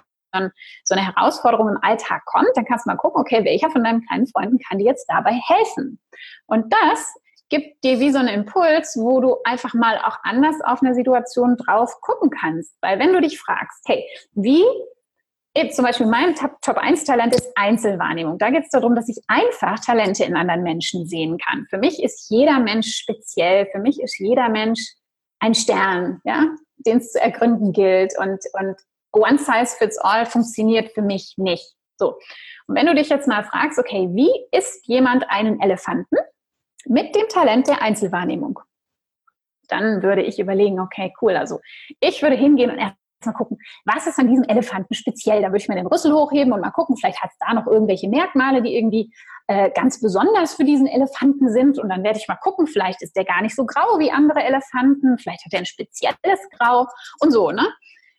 so 0.83 0.95
eine 0.95 1.05
Herausforderung 1.05 1.69
im 1.69 1.79
Alltag 1.81 2.23
kommt, 2.25 2.49
dann 2.55 2.65
kannst 2.65 2.85
du 2.85 2.89
mal 2.89 2.97
gucken, 2.97 3.21
okay, 3.21 3.45
welcher 3.45 3.71
von 3.71 3.83
deinen 3.83 4.05
kleinen 4.05 4.27
Freunden 4.27 4.59
kann 4.59 4.79
dir 4.79 4.85
jetzt 4.85 5.05
dabei 5.07 5.31
helfen? 5.31 6.01
Und 6.47 6.73
das 6.73 7.15
gibt 7.49 7.83
dir 7.83 7.99
wie 7.99 8.11
so 8.11 8.19
einen 8.19 8.29
Impuls, 8.29 8.97
wo 8.97 9.21
du 9.21 9.37
einfach 9.43 9.73
mal 9.73 9.97
auch 9.99 10.17
anders 10.23 10.55
auf 10.63 10.81
eine 10.81 10.95
Situation 10.95 11.57
drauf 11.57 12.01
gucken 12.01 12.29
kannst. 12.29 12.75
Weil 12.81 12.99
wenn 12.99 13.13
du 13.13 13.21
dich 13.21 13.39
fragst, 13.39 13.83
hey, 13.87 14.03
wie 14.33 14.63
zum 15.71 15.85
Beispiel 15.85 16.07
mein 16.07 16.35
Top 16.35 16.77
1 16.77 17.05
Talent 17.05 17.33
ist 17.33 17.49
Einzelwahrnehmung. 17.55 18.37
Da 18.37 18.49
geht 18.49 18.65
es 18.65 18.71
darum, 18.71 18.93
dass 18.93 19.07
ich 19.07 19.23
einfach 19.27 19.79
Talente 19.79 20.25
in 20.25 20.35
anderen 20.35 20.63
Menschen 20.63 21.07
sehen 21.07 21.37
kann. 21.37 21.65
Für 21.69 21.77
mich 21.77 22.03
ist 22.03 22.29
jeder 22.29 22.59
Mensch 22.59 22.93
speziell. 22.93 23.67
Für 23.71 23.79
mich 23.79 24.01
ist 24.01 24.19
jeder 24.19 24.49
Mensch 24.49 24.81
ein 25.39 25.55
Stern, 25.55 26.19
ja, 26.25 26.47
den 26.77 26.97
es 26.97 27.13
zu 27.13 27.21
ergründen 27.21 27.71
gilt. 27.71 28.17
Und, 28.17 28.39
und 28.53 28.75
One 29.13 29.37
Size 29.37 29.77
Fits 29.77 29.97
All 29.97 30.25
funktioniert 30.25 30.91
für 30.91 31.01
mich 31.01 31.35
nicht. 31.37 31.73
So. 31.97 32.17
Und 32.67 32.75
wenn 32.75 32.87
du 32.87 32.95
dich 32.95 33.07
jetzt 33.07 33.27
mal 33.27 33.45
fragst, 33.45 33.79
okay, 33.79 34.09
wie 34.11 34.31
isst 34.51 34.85
jemand 34.87 35.23
einen 35.29 35.61
Elefanten? 35.61 36.17
Mit 36.85 37.15
dem 37.15 37.27
Talent 37.29 37.67
der 37.67 37.81
Einzelwahrnehmung. 37.81 38.59
Dann 39.67 40.03
würde 40.03 40.21
ich 40.21 40.39
überlegen, 40.39 40.79
okay, 40.79 41.13
cool, 41.21 41.35
also 41.35 41.59
ich 41.99 42.21
würde 42.21 42.35
hingehen 42.35 42.69
und 42.71 42.77
erstmal 42.77 43.35
gucken, 43.35 43.57
was 43.85 44.05
ist 44.05 44.19
an 44.19 44.27
diesem 44.27 44.43
Elefanten 44.43 44.93
speziell? 44.93 45.41
Da 45.41 45.47
würde 45.47 45.57
ich 45.57 45.67
mir 45.67 45.75
den 45.75 45.87
Rüssel 45.87 46.13
hochheben 46.13 46.53
und 46.53 46.61
mal 46.61 46.71
gucken, 46.71 46.97
vielleicht 46.97 47.21
hat 47.21 47.31
es 47.31 47.37
da 47.39 47.53
noch 47.53 47.65
irgendwelche 47.65 48.07
Merkmale, 48.07 48.61
die 48.61 48.75
irgendwie 48.75 49.11
äh, 49.47 49.71
ganz 49.71 49.99
besonders 50.01 50.55
für 50.55 50.63
diesen 50.63 50.87
Elefanten 50.87 51.49
sind. 51.49 51.79
Und 51.79 51.89
dann 51.89 52.03
werde 52.03 52.19
ich 52.19 52.27
mal 52.27 52.35
gucken, 52.35 52.67
vielleicht 52.67 53.01
ist 53.01 53.15
der 53.15 53.25
gar 53.25 53.41
nicht 53.41 53.55
so 53.55 53.65
grau 53.65 53.99
wie 53.99 54.11
andere 54.11 54.43
Elefanten, 54.43 55.17
vielleicht 55.17 55.45
hat 55.45 55.53
er 55.53 55.59
ein 55.59 55.65
spezielles 55.65 56.39
Grau 56.57 56.87
und 57.19 57.31
so, 57.31 57.51
ne? 57.51 57.67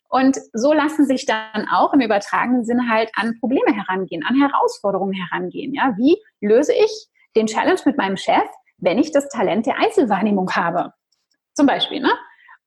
Und 0.09 0.37
so 0.53 0.71
lassen 0.71 1.05
sich 1.05 1.25
dann 1.25 1.67
auch 1.69 1.93
im 1.93 1.99
übertragenen 1.99 2.63
Sinne 2.63 2.87
halt 2.89 3.11
an 3.15 3.37
Probleme 3.41 3.75
herangehen, 3.75 4.23
an 4.25 4.39
Herausforderungen 4.39 5.13
herangehen. 5.13 5.73
Ja, 5.73 5.95
wie 5.97 6.17
löse 6.39 6.73
ich 6.73 7.09
den 7.37 7.47
Challenge 7.47 7.79
mit 7.85 7.97
meinem 7.97 8.17
Chef, 8.17 8.47
wenn 8.79 8.97
ich 8.97 9.11
das 9.11 9.29
Talent 9.29 9.65
der 9.65 9.77
Einzelwahrnehmung 9.77 10.51
habe. 10.51 10.91
Zum 11.53 11.65
Beispiel. 11.65 12.01
Ne? 12.01 12.11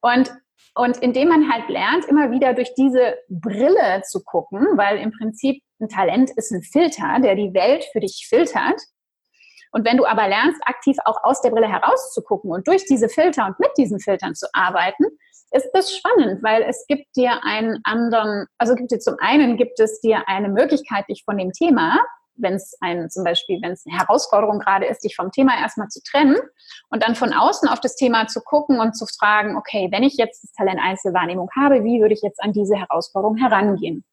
Und, 0.00 0.32
und 0.74 0.96
indem 0.98 1.28
man 1.28 1.52
halt 1.52 1.68
lernt, 1.68 2.04
immer 2.06 2.30
wieder 2.30 2.54
durch 2.54 2.74
diese 2.74 3.16
Brille 3.28 4.02
zu 4.02 4.22
gucken, 4.24 4.66
weil 4.76 4.98
im 4.98 5.12
Prinzip 5.12 5.62
ein 5.80 5.88
Talent 5.88 6.30
ist 6.36 6.52
ein 6.52 6.62
Filter, 6.62 7.18
der 7.20 7.34
die 7.34 7.54
Welt 7.54 7.84
für 7.92 8.00
dich 8.00 8.26
filtert. 8.28 8.80
Und 9.72 9.86
wenn 9.86 9.96
du 9.96 10.04
aber 10.04 10.26
lernst, 10.28 10.60
aktiv 10.64 10.96
auch 11.04 11.22
aus 11.22 11.42
der 11.42 11.50
Brille 11.50 11.68
herauszugucken 11.68 12.50
und 12.50 12.66
durch 12.66 12.84
diese 12.86 13.08
Filter 13.08 13.46
und 13.46 13.58
mit 13.60 13.70
diesen 13.76 14.00
Filtern 14.00 14.34
zu 14.34 14.46
arbeiten, 14.52 15.04
ist 15.52 15.70
das 15.72 15.94
spannend, 15.94 16.42
weil 16.42 16.62
es 16.62 16.84
gibt 16.86 17.06
dir 17.16 17.40
einen 17.44 17.80
anderen, 17.84 18.46
also 18.58 18.74
gibt 18.74 18.90
dir 18.90 18.98
zum 18.98 19.16
einen 19.20 19.56
gibt 19.56 19.80
es 19.80 20.00
dir 20.00 20.28
eine 20.28 20.48
Möglichkeit, 20.48 21.08
dich 21.08 21.22
von 21.24 21.38
dem 21.38 21.52
Thema 21.52 21.98
wenn 22.37 22.54
es 22.54 22.76
ein, 22.80 23.10
zum 23.10 23.25
Beispiel, 23.25 23.60
wenn 23.62 23.72
es 23.72 23.84
eine 23.87 23.99
Herausforderung 23.99 24.58
gerade 24.58 24.87
ist, 24.87 25.04
dich 25.04 25.16
vom 25.16 25.30
Thema 25.30 25.58
erstmal 25.60 25.88
zu 25.88 26.00
trennen 26.02 26.37
und 26.88 27.02
dann 27.02 27.14
von 27.14 27.32
außen 27.32 27.68
auf 27.68 27.80
das 27.80 27.96
Thema 27.96 28.26
zu 28.26 28.40
gucken 28.40 28.80
und 28.80 28.96
zu 28.96 29.06
fragen, 29.06 29.56
okay, 29.56 29.88
wenn 29.90 30.02
ich 30.02 30.16
jetzt 30.16 30.42
das 30.42 30.52
Talent 30.52 30.80
Einzelwahrnehmung 30.82 31.49
habe, 31.56 31.84
wie 31.84 32.00
würde 32.00 32.14
ich 32.14 32.22
jetzt 32.22 32.42
an 32.42 32.52
diese 32.52 32.76
Herausforderung 32.76 33.37
herangehen? 33.37 34.04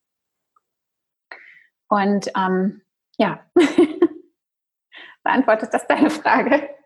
Und 1.89 2.31
ähm, 2.35 2.81
ja, 3.17 3.39
beantwortet 5.23 5.73
das 5.73 5.87
deine 5.87 6.09
Frage? 6.09 6.76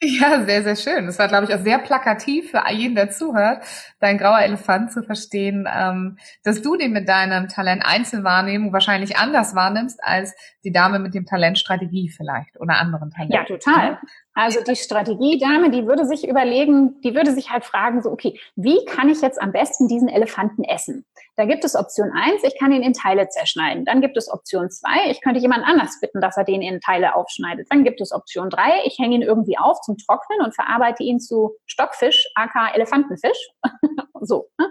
Ja, 0.00 0.44
sehr, 0.44 0.62
sehr 0.62 0.76
schön. 0.76 1.06
Das 1.06 1.18
war, 1.18 1.26
glaube 1.26 1.46
ich, 1.46 1.54
auch 1.54 1.58
sehr 1.58 1.78
plakativ 1.78 2.52
für 2.52 2.62
jeden, 2.70 2.94
der 2.94 3.10
zuhört, 3.10 3.64
dein 3.98 4.16
grauer 4.16 4.38
Elefant 4.38 4.92
zu 4.92 5.02
verstehen, 5.02 5.68
ähm, 5.72 6.18
dass 6.44 6.62
du 6.62 6.76
den 6.76 6.92
mit 6.92 7.08
deinem 7.08 7.48
Talent 7.48 7.82
Einzelwahrnehmung 7.84 8.72
wahrscheinlich 8.72 9.16
anders 9.16 9.56
wahrnimmst 9.56 9.98
als 10.02 10.36
die 10.62 10.70
Dame 10.70 11.00
mit 11.00 11.14
dem 11.14 11.26
Talent 11.26 11.58
Strategie 11.58 12.10
vielleicht 12.10 12.60
oder 12.60 12.78
anderen 12.78 13.10
Talenten. 13.10 13.34
Ja, 13.34 13.44
total. 13.44 13.98
Also 14.38 14.62
die 14.62 14.76
Strategiedame, 14.76 15.68
die 15.68 15.88
würde 15.88 16.06
sich 16.06 16.24
überlegen, 16.24 17.00
die 17.00 17.16
würde 17.16 17.32
sich 17.32 17.50
halt 17.50 17.64
fragen, 17.64 18.02
so, 18.02 18.12
okay, 18.12 18.38
wie 18.54 18.84
kann 18.84 19.08
ich 19.08 19.20
jetzt 19.20 19.42
am 19.42 19.50
besten 19.50 19.88
diesen 19.88 20.08
Elefanten 20.08 20.62
essen? 20.62 21.04
Da 21.34 21.44
gibt 21.44 21.64
es 21.64 21.74
Option 21.74 22.12
eins, 22.12 22.44
ich 22.44 22.56
kann 22.56 22.70
ihn 22.70 22.84
in 22.84 22.92
Teile 22.92 23.28
zerschneiden. 23.28 23.84
Dann 23.84 24.00
gibt 24.00 24.16
es 24.16 24.30
Option 24.30 24.70
zwei, 24.70 25.10
ich 25.10 25.22
könnte 25.22 25.40
jemand 25.40 25.66
anders 25.66 25.98
bitten, 26.00 26.20
dass 26.20 26.36
er 26.36 26.44
den 26.44 26.62
in 26.62 26.78
Teile 26.78 27.16
aufschneidet. 27.16 27.66
Dann 27.68 27.82
gibt 27.82 28.00
es 28.00 28.12
Option 28.12 28.48
drei, 28.48 28.80
ich 28.84 28.96
hänge 29.00 29.16
ihn 29.16 29.22
irgendwie 29.22 29.58
auf 29.58 29.80
zum 29.80 29.96
Trocknen 29.96 30.40
und 30.42 30.54
verarbeite 30.54 31.02
ihn 31.02 31.18
zu 31.18 31.56
Stockfisch, 31.66 32.30
aka 32.36 32.68
Elefantenfisch. 32.74 33.50
so. 34.20 34.46
Ne? 34.60 34.68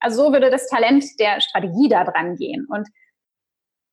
Also 0.00 0.24
so 0.24 0.32
würde 0.32 0.48
das 0.48 0.66
Talent 0.68 1.04
der 1.18 1.42
Strategie 1.42 1.90
da 1.90 2.04
dran 2.04 2.36
gehen. 2.36 2.66
Und 2.70 2.88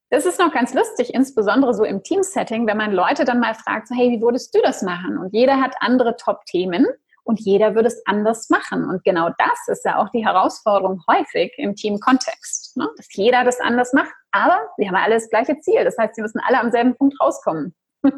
das 0.10 0.26
ist 0.26 0.40
noch 0.40 0.54
ganz 0.54 0.74
lustig, 0.74 1.14
insbesondere 1.14 1.74
so 1.74 1.84
im 1.84 2.02
Teamsetting, 2.02 2.66
wenn 2.66 2.78
man 2.78 2.94
Leute 2.94 3.26
dann 3.26 3.40
mal 3.40 3.56
fragt, 3.56 3.90
so, 3.90 3.96
hey, 3.96 4.12
wie 4.12 4.22
würdest 4.22 4.56
du 4.56 4.62
das 4.62 4.82
machen? 4.82 5.18
Und 5.18 5.34
jeder 5.34 5.60
hat 5.60 5.76
andere 5.82 6.16
Top-Themen 6.16 6.86
und 7.24 7.42
jeder 7.42 7.76
würde 7.76 7.90
es 7.90 8.02
anders 8.06 8.50
machen. 8.50 8.86
Und 8.86 9.04
genau 9.04 9.30
das 9.38 9.68
ist 9.68 9.84
ja 9.84 9.98
auch 9.98 10.10
die 10.10 10.26
Herausforderung 10.26 11.04
häufig 11.10 11.52
im 11.58 11.76
Team-Kontext, 11.76 12.78
ne? 12.78 12.88
dass 12.96 13.08
jeder 13.14 13.44
das 13.44 13.60
anders 13.60 13.92
macht. 13.92 14.14
Aber 14.32 14.60
wir 14.78 14.88
haben 14.88 14.96
alle 14.96 15.16
das 15.16 15.30
gleiche 15.30 15.60
Ziel. 15.60 15.84
Das 15.84 15.98
heißt, 15.98 16.16
wir 16.16 16.24
müssen 16.24 16.40
alle 16.40 16.60
am 16.60 16.72
selben 16.72 16.96
Punkt 16.96 17.20
rauskommen. 17.22 17.76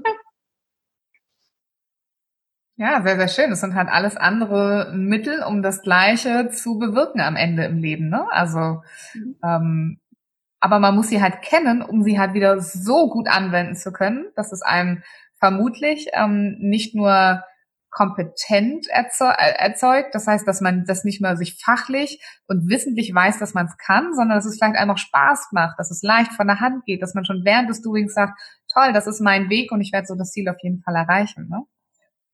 Ja, 2.81 3.01
sehr, 3.01 3.17
sehr 3.17 3.27
schön. 3.27 3.50
Das 3.50 3.60
sind 3.60 3.75
halt 3.75 3.89
alles 3.89 4.15
andere 4.15 4.93
Mittel, 4.96 5.43
um 5.43 5.62
das 5.62 5.81
Gleiche 5.81 6.48
zu 6.48 6.79
bewirken 6.79 7.19
am 7.19 7.36
Ende 7.36 7.65
im 7.65 7.77
Leben. 7.77 8.08
Ne? 8.08 8.25
Also 8.31 8.81
mhm. 9.13 9.36
ähm, 9.43 10.00
aber 10.59 10.79
man 10.79 10.95
muss 10.95 11.09
sie 11.09 11.21
halt 11.21 11.41
kennen, 11.41 11.81
um 11.81 12.03
sie 12.03 12.19
halt 12.19 12.33
wieder 12.33 12.59
so 12.59 13.09
gut 13.09 13.27
anwenden 13.27 13.75
zu 13.75 13.91
können, 13.91 14.27
dass 14.35 14.51
es 14.51 14.61
einem 14.61 15.03
vermutlich 15.39 16.07
ähm, 16.13 16.57
nicht 16.59 16.95
nur 16.95 17.43
kompetent 17.91 18.87
äh, 18.89 19.53
erzeugt, 19.57 20.13
das 20.13 20.27
heißt, 20.27 20.47
dass 20.47 20.61
man 20.61 20.85
das 20.85 21.03
nicht 21.03 21.21
mehr 21.21 21.37
sich 21.37 21.59
fachlich 21.63 22.21
und 22.47 22.69
wissentlich 22.69 23.13
weiß, 23.13 23.39
dass 23.39 23.53
man 23.53 23.65
es 23.65 23.77
kann, 23.77 24.13
sondern 24.13 24.37
dass 24.37 24.45
es 24.45 24.57
vielleicht 24.57 24.75
einfach 24.75 24.97
Spaß 24.97 25.49
macht, 25.51 25.79
dass 25.79 25.89
es 25.89 26.03
leicht 26.03 26.33
von 26.33 26.47
der 26.47 26.59
Hand 26.59 26.85
geht, 26.85 27.01
dass 27.01 27.15
man 27.15 27.25
schon 27.25 27.43
während 27.45 27.69
des 27.69 27.81
Doings 27.81 28.13
sagt, 28.13 28.39
toll, 28.71 28.93
das 28.93 29.07
ist 29.07 29.21
mein 29.21 29.49
Weg 29.49 29.71
und 29.71 29.81
ich 29.81 29.91
werde 29.91 30.07
so 30.07 30.15
das 30.15 30.31
Ziel 30.31 30.47
auf 30.49 30.61
jeden 30.61 30.81
Fall 30.81 30.95
erreichen. 30.95 31.47
Ne? 31.49 31.63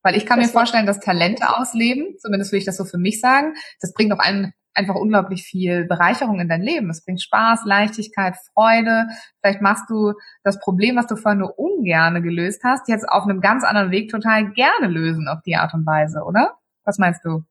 Weil 0.03 0.15
ich 0.15 0.25
kann 0.25 0.39
das 0.39 0.49
mir 0.49 0.53
vorstellen, 0.53 0.85
dass 0.85 0.99
Talente 0.99 1.49
ausleben, 1.57 2.17
zumindest 2.19 2.51
will 2.51 2.59
ich 2.59 2.65
das 2.65 2.77
so 2.77 2.85
für 2.85 2.97
mich 2.97 3.21
sagen, 3.21 3.53
das 3.79 3.93
bringt 3.93 4.11
auch 4.11 4.19
einen 4.19 4.53
einfach 4.75 4.95
unglaublich 4.95 5.43
viel 5.43 5.85
Bereicherung 5.85 6.39
in 6.39 6.49
dein 6.49 6.61
Leben. 6.61 6.89
Es 6.89 7.03
bringt 7.03 7.21
Spaß, 7.21 7.65
Leichtigkeit, 7.65 8.35
Freude. 8.53 9.07
Vielleicht 9.41 9.61
machst 9.61 9.89
du 9.89 10.13
das 10.43 10.59
Problem, 10.59 10.95
was 10.95 11.07
du 11.07 11.15
vorher 11.15 11.39
nur 11.39 11.57
ungerne 11.57 12.21
gelöst 12.21 12.63
hast, 12.63 12.87
jetzt 12.87 13.07
auf 13.07 13.23
einem 13.23 13.41
ganz 13.41 13.63
anderen 13.63 13.91
Weg 13.91 14.09
total 14.09 14.51
gerne 14.51 14.87
lösen 14.87 15.27
auf 15.27 15.41
die 15.45 15.55
Art 15.55 15.73
und 15.73 15.85
Weise, 15.85 16.23
oder? 16.23 16.57
Was 16.83 16.97
meinst 16.97 17.23
du? 17.25 17.43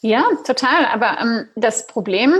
Ja, 0.00 0.24
total. 0.46 0.86
Aber 0.86 1.20
ähm, 1.20 1.48
das 1.56 1.86
Problem 1.86 2.32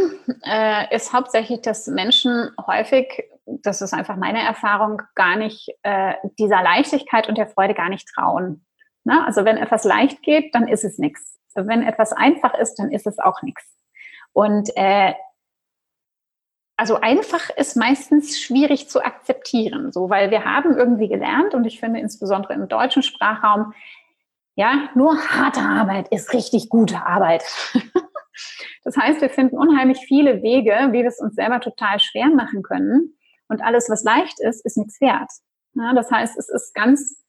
äh, 0.45 0.95
ist 0.95 1.13
hauptsächlich, 1.13 1.63
dass 1.63 1.87
Menschen 1.89 2.51
häufig, 2.65 3.25
das 3.47 3.83
ist 3.83 3.93
einfach 3.93 4.17
meine 4.17 4.41
Erfahrung, 4.41 5.03
gar 5.15 5.37
nicht 5.37 5.71
äh, 5.83 6.15
dieser 6.39 6.63
Leichtigkeit 6.63 7.29
und 7.29 7.39
der 7.39 7.49
Freude 7.49 7.75
gar 7.75 7.89
nicht 7.89 8.09
trauen. 8.15 8.65
Na, 9.05 9.25
also 9.25 9.45
wenn 9.45 9.57
etwas 9.57 9.85
leicht 9.85 10.23
geht, 10.23 10.55
dann 10.55 10.69
ist 10.69 10.85
es 10.85 10.99
nichts 10.99 11.39
wenn 11.57 11.83
etwas 11.83 12.13
einfach 12.13 12.55
ist, 12.55 12.75
dann 12.77 12.91
ist 12.91 13.07
es 13.07 13.19
auch 13.19 13.43
nichts. 13.43 13.65
Und 14.33 14.71
äh, 14.77 15.15
also 16.77 17.01
einfach 17.01 17.49
ist 17.57 17.77
meistens 17.77 18.39
schwierig 18.39 18.89
zu 18.91 19.03
akzeptieren, 19.03 19.93
so 19.93 20.11
weil 20.11 20.31
wir 20.31 20.45
haben 20.45 20.77
irgendwie 20.77 21.09
gelernt 21.09 21.55
und 21.55 21.65
ich 21.65 21.81
finde 21.81 22.01
insbesondere 22.01 22.53
im 22.53 22.69
deutschen 22.69 23.03
Sprachraum, 23.03 23.73
ja, 24.57 24.89
nur 24.95 25.17
harte 25.17 25.61
Arbeit 25.61 26.09
ist 26.09 26.33
richtig 26.33 26.69
gute 26.69 27.05
Arbeit. 27.05 27.45
das 28.85 28.97
heißt, 28.97 29.21
wir 29.21 29.31
finden 29.31 29.57
unheimlich 29.57 29.99
viele 30.07 30.43
Wege, 30.43 30.89
wie 30.93 31.03
wir 31.03 31.09
es 31.09 31.21
uns 31.21 31.35
selber 31.35 31.61
total 31.61 31.99
schwer 32.01 32.29
machen 32.29 32.63
können. 32.63 33.17
Und 33.49 33.63
alles, 33.63 33.89
was 33.89 34.03
leicht 34.03 34.41
ist, 34.41 34.65
ist 34.65 34.77
nichts 34.77 35.01
wert. 35.01 35.31
Ja, 35.75 35.93
das 35.95 36.11
heißt, 36.11 36.39
es 36.39 36.49
ist 36.49 36.75
ganz 36.75 37.23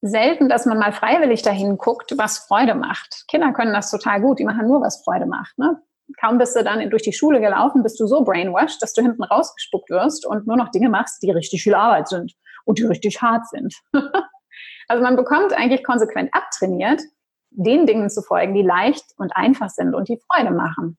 selten, 0.00 0.48
dass 0.48 0.66
man 0.66 0.78
mal 0.78 0.92
freiwillig 0.92 1.42
dahin 1.42 1.76
guckt, 1.76 2.14
was 2.16 2.38
Freude 2.38 2.74
macht. 2.74 3.24
Kinder 3.28 3.52
können 3.52 3.72
das 3.72 3.90
total 3.90 4.20
gut, 4.20 4.38
die 4.38 4.44
machen 4.44 4.66
nur, 4.66 4.80
was 4.80 5.02
Freude 5.02 5.26
macht. 5.26 5.58
Ne? 5.58 5.80
Kaum 6.20 6.38
bist 6.38 6.56
du 6.56 6.64
dann 6.64 6.88
durch 6.90 7.02
die 7.02 7.12
Schule 7.12 7.40
gelaufen, 7.40 7.82
bist 7.82 8.00
du 8.00 8.06
so 8.06 8.22
brainwashed, 8.24 8.80
dass 8.80 8.94
du 8.94 9.02
hinten 9.02 9.24
rausgespuckt 9.24 9.90
wirst 9.90 10.26
und 10.26 10.46
nur 10.46 10.56
noch 10.56 10.70
Dinge 10.70 10.88
machst, 10.88 11.22
die 11.22 11.30
richtig 11.30 11.62
viel 11.62 11.74
Arbeit 11.74 12.08
sind 12.08 12.34
und 12.64 12.78
die 12.78 12.84
richtig 12.84 13.20
hart 13.20 13.46
sind. 13.48 13.74
also 14.88 15.02
man 15.02 15.16
bekommt 15.16 15.52
eigentlich 15.52 15.84
konsequent 15.84 16.30
abtrainiert, 16.32 17.02
den 17.50 17.86
Dingen 17.86 18.08
zu 18.08 18.22
folgen, 18.22 18.54
die 18.54 18.62
leicht 18.62 19.04
und 19.16 19.36
einfach 19.36 19.68
sind 19.68 19.94
und 19.94 20.08
die 20.08 20.20
Freude 20.30 20.50
machen. 20.50 20.96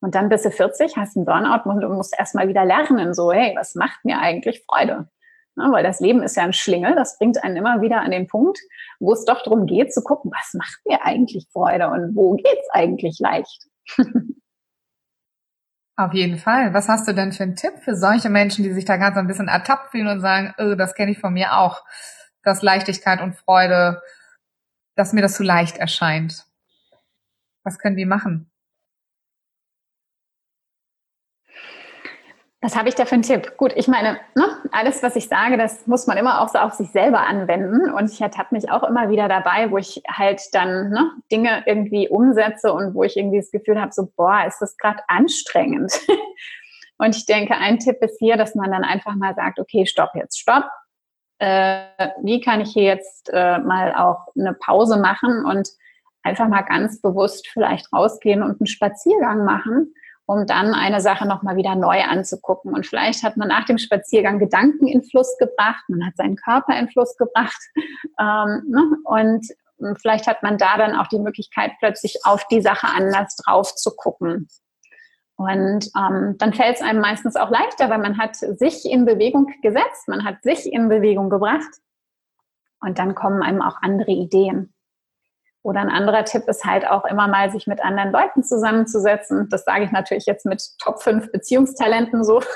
Und 0.00 0.14
dann 0.14 0.28
bist 0.28 0.44
du 0.44 0.50
40, 0.50 0.96
hast 0.96 1.16
einen 1.16 1.26
Burnout 1.26 1.68
und 1.68 1.96
musst 1.96 2.16
erstmal 2.18 2.48
wieder 2.48 2.64
lernen, 2.64 3.14
so, 3.14 3.32
hey, 3.32 3.54
was 3.56 3.74
macht 3.74 4.04
mir 4.04 4.18
eigentlich 4.18 4.64
Freude? 4.68 5.08
Ne, 5.56 5.68
weil 5.72 5.82
das 5.82 6.00
Leben 6.00 6.22
ist 6.22 6.36
ja 6.36 6.42
ein 6.42 6.52
Schlingel, 6.52 6.94
das 6.94 7.16
bringt 7.16 7.42
einen 7.42 7.56
immer 7.56 7.80
wieder 7.80 8.02
an 8.02 8.10
den 8.10 8.26
Punkt, 8.26 8.58
wo 9.00 9.14
es 9.14 9.24
doch 9.24 9.42
darum 9.42 9.64
geht 9.66 9.92
zu 9.92 10.02
gucken, 10.02 10.30
was 10.30 10.52
macht 10.52 10.80
mir 10.84 11.02
eigentlich 11.02 11.46
Freude 11.50 11.88
und 11.88 12.14
wo 12.14 12.34
geht's 12.34 12.68
eigentlich 12.72 13.18
leicht. 13.18 13.64
Auf 15.98 16.12
jeden 16.12 16.36
Fall. 16.36 16.74
Was 16.74 16.88
hast 16.88 17.08
du 17.08 17.14
denn 17.14 17.32
für 17.32 17.44
einen 17.44 17.56
Tipp 17.56 17.72
für 17.82 17.96
solche 17.96 18.28
Menschen, 18.28 18.64
die 18.64 18.72
sich 18.74 18.84
da 18.84 18.98
ganz 18.98 19.16
ein 19.16 19.26
bisschen 19.26 19.48
ertappt 19.48 19.92
fühlen 19.92 20.08
und 20.08 20.20
sagen, 20.20 20.54
oh, 20.58 20.74
das 20.74 20.94
kenne 20.94 21.12
ich 21.12 21.18
von 21.18 21.32
mir 21.32 21.56
auch, 21.56 21.82
dass 22.42 22.60
Leichtigkeit 22.60 23.22
und 23.22 23.34
Freude, 23.34 24.02
dass 24.94 25.14
mir 25.14 25.22
das 25.22 25.36
zu 25.36 25.42
leicht 25.42 25.78
erscheint? 25.78 26.44
Was 27.64 27.78
können 27.78 27.96
die 27.96 28.04
machen? 28.04 28.50
Was 32.62 32.74
habe 32.74 32.88
ich 32.88 32.94
da 32.94 33.04
für 33.04 33.14
einen 33.14 33.22
Tipp? 33.22 33.56
Gut, 33.58 33.72
ich 33.76 33.86
meine, 33.86 34.18
ne, 34.34 34.44
alles, 34.72 35.02
was 35.02 35.14
ich 35.14 35.28
sage, 35.28 35.58
das 35.58 35.86
muss 35.86 36.06
man 36.06 36.16
immer 36.16 36.40
auch 36.40 36.48
so 36.48 36.58
auf 36.58 36.72
sich 36.72 36.90
selber 36.90 37.20
anwenden. 37.26 37.90
Und 37.90 38.10
ich 38.10 38.20
ertappe 38.20 38.54
mich 38.54 38.70
auch 38.70 38.82
immer 38.82 39.10
wieder 39.10 39.28
dabei, 39.28 39.70
wo 39.70 39.76
ich 39.76 40.02
halt 40.08 40.40
dann 40.52 40.88
ne, 40.88 41.10
Dinge 41.30 41.64
irgendwie 41.66 42.08
umsetze 42.08 42.72
und 42.72 42.94
wo 42.94 43.02
ich 43.02 43.16
irgendwie 43.16 43.38
das 43.38 43.50
Gefühl 43.50 43.80
habe, 43.80 43.92
so, 43.92 44.10
boah, 44.16 44.44
ist 44.46 44.58
das 44.60 44.78
gerade 44.78 45.02
anstrengend. 45.06 45.92
und 46.98 47.14
ich 47.14 47.26
denke, 47.26 47.54
ein 47.56 47.78
Tipp 47.78 47.98
ist 48.00 48.18
hier, 48.18 48.38
dass 48.38 48.54
man 48.54 48.70
dann 48.70 48.84
einfach 48.84 49.14
mal 49.16 49.34
sagt, 49.34 49.60
okay, 49.60 49.84
stopp 49.84 50.14
jetzt, 50.14 50.38
stopp. 50.38 50.64
Äh, 51.38 51.84
wie 52.22 52.40
kann 52.40 52.62
ich 52.62 52.72
hier 52.72 52.84
jetzt 52.84 53.28
äh, 53.34 53.58
mal 53.58 53.94
auch 53.94 54.28
eine 54.34 54.54
Pause 54.54 54.98
machen 54.98 55.44
und 55.44 55.68
einfach 56.22 56.48
mal 56.48 56.62
ganz 56.62 57.02
bewusst 57.02 57.46
vielleicht 57.48 57.92
rausgehen 57.92 58.42
und 58.42 58.60
einen 58.60 58.66
Spaziergang 58.66 59.44
machen 59.44 59.92
um 60.26 60.46
dann 60.46 60.74
eine 60.74 61.00
Sache 61.00 61.26
nochmal 61.26 61.56
wieder 61.56 61.74
neu 61.76 62.02
anzugucken. 62.02 62.74
Und 62.74 62.86
vielleicht 62.86 63.22
hat 63.22 63.36
man 63.36 63.48
nach 63.48 63.64
dem 63.64 63.78
Spaziergang 63.78 64.38
Gedanken 64.38 64.88
in 64.88 65.02
Fluss 65.02 65.36
gebracht, 65.38 65.84
man 65.88 66.04
hat 66.04 66.16
seinen 66.16 66.36
Körper 66.36 66.78
in 66.78 66.88
Fluss 66.88 67.16
gebracht 67.16 67.60
ähm, 68.20 68.64
ne? 68.68 68.96
und 69.04 69.46
vielleicht 70.00 70.26
hat 70.26 70.42
man 70.42 70.58
da 70.58 70.78
dann 70.78 70.96
auch 70.96 71.06
die 71.06 71.18
Möglichkeit, 71.18 71.72
plötzlich 71.78 72.24
auf 72.24 72.46
die 72.48 72.60
Sache 72.60 72.88
anders 72.88 73.36
drauf 73.36 73.74
zu 73.74 73.94
gucken. 73.94 74.48
Und 75.36 75.90
ähm, 75.96 76.36
dann 76.38 76.54
fällt 76.54 76.76
es 76.76 76.82
einem 76.82 77.00
meistens 77.00 77.36
auch 77.36 77.50
leichter, 77.50 77.90
weil 77.90 77.98
man 77.98 78.16
hat 78.16 78.36
sich 78.36 78.90
in 78.90 79.04
Bewegung 79.04 79.52
gesetzt, 79.62 80.08
man 80.08 80.24
hat 80.24 80.42
sich 80.42 80.72
in 80.72 80.88
Bewegung 80.88 81.28
gebracht 81.28 81.68
und 82.80 82.98
dann 82.98 83.14
kommen 83.14 83.42
einem 83.42 83.60
auch 83.60 83.76
andere 83.82 84.12
Ideen. 84.12 84.72
Oder 85.66 85.80
ein 85.80 85.90
anderer 85.90 86.24
Tipp 86.24 86.44
ist 86.46 86.64
halt 86.64 86.86
auch 86.86 87.04
immer 87.06 87.26
mal, 87.26 87.50
sich 87.50 87.66
mit 87.66 87.84
anderen 87.84 88.12
Leuten 88.12 88.44
zusammenzusetzen. 88.44 89.48
Das 89.50 89.64
sage 89.64 89.82
ich 89.82 89.90
natürlich 89.90 90.24
jetzt 90.24 90.46
mit 90.46 90.62
Top 90.78 91.02
5 91.02 91.32
Beziehungstalenten 91.32 92.24
so. 92.24 92.40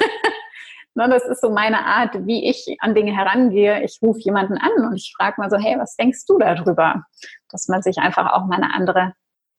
Ne, 0.97 1.09
das 1.09 1.25
ist 1.25 1.41
so 1.41 1.51
meine 1.51 1.87
Art, 1.87 2.27
wie 2.27 2.51
ich 2.51 2.77
an 2.81 2.97
Dinge 2.97 3.17
herangehe. 3.17 3.81
Ich 3.85 4.01
rufe 4.03 4.19
jemanden 4.19 4.59
an 4.59 4.73
und 4.89 4.97
ich 4.97 5.15
frage 5.17 5.41
mal 5.41 5.49
so, 5.49 5.57
hey, 5.57 5.79
was 5.79 5.95
denkst 5.95 6.27
du 6.27 6.37
darüber? 6.37 7.05
Dass 7.49 7.69
man 7.69 7.81
sich 7.81 7.99
einfach 7.99 8.33
auch 8.33 8.47
mal 8.47 8.57
eine 8.57 8.75
andere, 8.75 9.15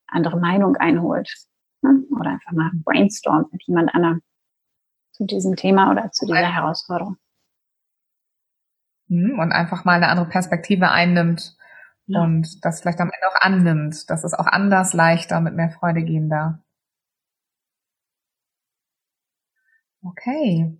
andere 0.07 0.37
Meinung 0.37 0.75
einholt. 0.75 1.33
Ne? 1.83 2.03
Oder 2.19 2.31
einfach 2.31 2.51
mal 2.51 2.71
brainstormt 2.83 3.53
mit 3.53 3.63
jemand 3.63 3.95
anderem 3.95 4.21
zu 5.13 5.23
diesem 5.23 5.55
Thema 5.55 5.89
oder 5.89 6.11
zu 6.11 6.25
dieser 6.25 6.53
Herausforderung. 6.53 7.15
Hm, 9.07 9.39
und 9.39 9.53
einfach 9.53 9.85
mal 9.85 9.93
eine 9.93 10.09
andere 10.09 10.27
Perspektive 10.27 10.91
einnimmt 10.91 11.55
ja. 12.07 12.21
und 12.21 12.63
das 12.65 12.81
vielleicht 12.81 12.99
am 12.99 13.09
Ende 13.09 13.27
auch 13.29 13.41
annimmt, 13.41 14.09
dass 14.09 14.23
es 14.23 14.33
auch 14.33 14.47
anders 14.47 14.93
leichter 14.93 15.41
mit 15.41 15.55
mehr 15.55 15.69
Freude 15.69 16.03
gehen 16.03 16.29
darf. 16.29 16.55
Okay. 20.03 20.77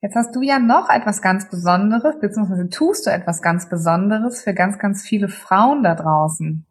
Jetzt 0.00 0.14
hast 0.14 0.34
du 0.34 0.42
ja 0.42 0.58
noch 0.58 0.88
etwas 0.88 1.20
ganz 1.20 1.50
Besonderes, 1.50 2.18
beziehungsweise 2.20 2.68
tust 2.70 3.06
du 3.06 3.10
etwas 3.10 3.42
ganz 3.42 3.68
Besonderes 3.68 4.42
für 4.42 4.54
ganz, 4.54 4.78
ganz 4.78 5.02
viele 5.02 5.28
Frauen 5.28 5.82
da 5.82 5.94
draußen. 5.94 6.64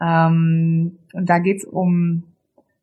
Ähm, 0.00 0.98
und 1.12 1.30
da 1.30 1.38
geht's 1.38 1.64
um 1.64 2.24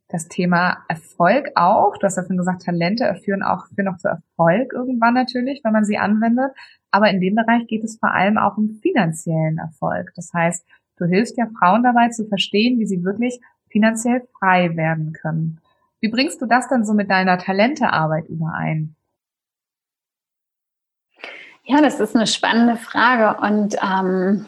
das 0.08 0.28
Thema 0.28 0.84
Erfolg 0.88 1.52
auch. 1.56 1.98
Du 1.98 2.06
hast 2.06 2.18
ja 2.18 2.26
schon 2.26 2.38
gesagt, 2.38 2.64
Talente 2.64 3.16
führen 3.24 3.44
auch, 3.44 3.68
führen 3.74 3.88
auch 3.88 3.98
zu 3.98 4.10
Erfolg 4.10 4.74
irgendwann 4.74 5.14
natürlich, 5.14 5.62
wenn 5.64 5.74
man 5.74 5.86
sie 5.86 5.98
anwendet. 5.98 6.52
Aber 6.92 7.10
in 7.10 7.22
dem 7.22 7.36
Bereich 7.36 7.68
geht 7.68 7.84
es 7.84 7.98
vor 7.98 8.14
allem 8.14 8.38
auch 8.38 8.58
um 8.58 8.70
finanziellen 8.82 9.58
Erfolg. 9.58 10.12
Das 10.16 10.34
heißt, 10.34 10.66
du 10.98 11.06
hilfst 11.06 11.38
ja 11.38 11.48
Frauen 11.58 11.84
dabei 11.84 12.10
zu 12.10 12.28
verstehen, 12.28 12.80
wie 12.80 12.86
sie 12.86 13.04
wirklich 13.04 13.40
finanziell 13.70 14.28
frei 14.38 14.76
werden 14.76 15.14
können. 15.14 15.62
Wie 16.02 16.10
bringst 16.10 16.42
du 16.42 16.46
das 16.46 16.68
dann 16.68 16.84
so 16.84 16.94
mit 16.94 17.10
deiner 17.10 17.38
Talentearbeit 17.38 18.28
überein? 18.28 18.96
Ja, 21.64 21.82
das 21.82 22.00
ist 22.00 22.16
eine 22.16 22.28
spannende 22.28 22.76
Frage. 22.76 23.40
Und 23.40 23.78
ähm, 23.82 24.46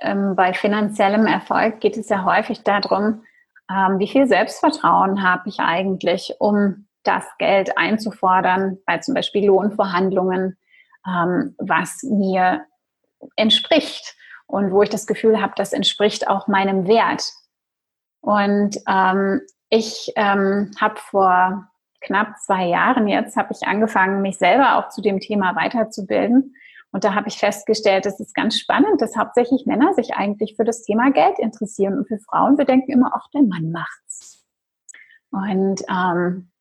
ähm, 0.00 0.34
bei 0.34 0.54
finanziellem 0.54 1.26
Erfolg 1.26 1.80
geht 1.80 1.96
es 1.96 2.08
ja 2.08 2.24
häufig 2.24 2.62
darum, 2.62 3.22
ähm, 3.70 3.98
wie 3.98 4.08
viel 4.08 4.26
Selbstvertrauen 4.26 5.22
habe 5.22 5.48
ich 5.48 5.60
eigentlich, 5.60 6.34
um 6.38 6.86
das 7.02 7.24
Geld 7.38 7.76
einzufordern, 7.76 8.78
bei 8.86 8.98
zum 8.98 9.14
Beispiel 9.14 9.46
Lohnverhandlungen, 9.46 10.56
ähm, 11.06 11.54
was 11.58 12.02
mir 12.02 12.64
entspricht 13.36 14.16
und 14.46 14.70
wo 14.70 14.82
ich 14.82 14.90
das 14.90 15.06
Gefühl 15.06 15.40
habe, 15.40 15.54
das 15.56 15.72
entspricht 15.72 16.28
auch 16.28 16.48
meinem 16.48 16.86
Wert. 16.86 17.32
Und 18.20 18.78
ähm, 18.88 19.40
ich 19.70 20.12
ähm, 20.16 20.70
habe 20.80 20.96
vor 20.96 21.68
knapp 22.00 22.38
zwei 22.38 22.66
Jahren 22.66 23.08
jetzt, 23.08 23.36
habe 23.36 23.52
ich 23.52 23.66
angefangen, 23.66 24.22
mich 24.22 24.38
selber 24.38 24.76
auch 24.76 24.88
zu 24.90 25.00
dem 25.00 25.20
Thema 25.20 25.56
weiterzubilden. 25.56 26.54
Und 26.92 27.02
da 27.02 27.14
habe 27.14 27.28
ich 27.28 27.38
festgestellt, 27.38 28.06
es 28.06 28.20
ist 28.20 28.34
ganz 28.34 28.58
spannend, 28.58 29.02
dass 29.02 29.16
hauptsächlich 29.16 29.66
Männer 29.66 29.94
sich 29.94 30.14
eigentlich 30.14 30.54
für 30.54 30.64
das 30.64 30.82
Thema 30.84 31.10
Geld 31.10 31.38
interessieren. 31.40 31.98
Und 31.98 32.06
für 32.06 32.18
Frauen, 32.18 32.56
wir 32.56 32.66
denken 32.66 32.92
immer, 32.92 33.10
ach, 33.14 33.28
der 33.34 33.42
Mann 33.42 33.72
macht's. 33.72 34.44
Und 35.30 35.82
ähm, 35.90 36.52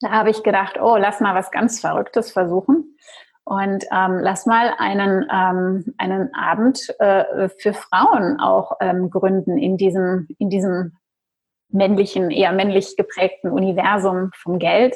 da 0.00 0.10
habe 0.10 0.30
ich 0.30 0.42
gedacht, 0.42 0.80
oh, 0.80 0.96
lass 0.96 1.20
mal 1.20 1.34
was 1.34 1.52
ganz 1.52 1.80
Verrücktes 1.80 2.32
versuchen. 2.32 2.96
Und 3.48 3.86
ähm, 3.90 4.18
lass 4.20 4.44
mal 4.44 4.74
einen, 4.76 5.26
ähm, 5.32 5.94
einen 5.96 6.34
Abend 6.34 6.94
äh, 6.98 7.48
für 7.48 7.72
Frauen 7.72 8.38
auch 8.38 8.72
ähm, 8.78 9.08
gründen 9.08 9.56
in 9.56 9.78
diesem, 9.78 10.28
in 10.38 10.50
diesem 10.50 10.98
männlichen, 11.70 12.30
eher 12.30 12.52
männlich 12.52 12.94
geprägten 12.98 13.50
Universum 13.50 14.32
vom 14.34 14.58
Geld. 14.58 14.94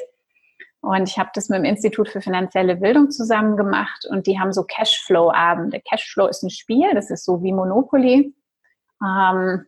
Und 0.81 1.09
ich 1.09 1.17
habe 1.17 1.31
das 1.33 1.49
mit 1.49 1.57
dem 1.57 1.65
Institut 1.65 2.09
für 2.09 2.21
finanzielle 2.21 2.75
Bildung 2.75 3.09
zusammen 3.09 3.57
gemacht 3.57 4.05
und 4.07 4.27
die 4.27 4.39
haben 4.39 4.53
so 4.53 4.63
Cashflow-Abende. 4.65 5.81
Cashflow 5.89 6.27
ist 6.27 6.43
ein 6.43 6.51
Spiel, 6.51 6.93
das 6.93 7.09
ist 7.09 7.25
so 7.25 7.41
wie 7.41 7.53
Monopoly. 7.53 8.35
Ähm, 9.03 9.65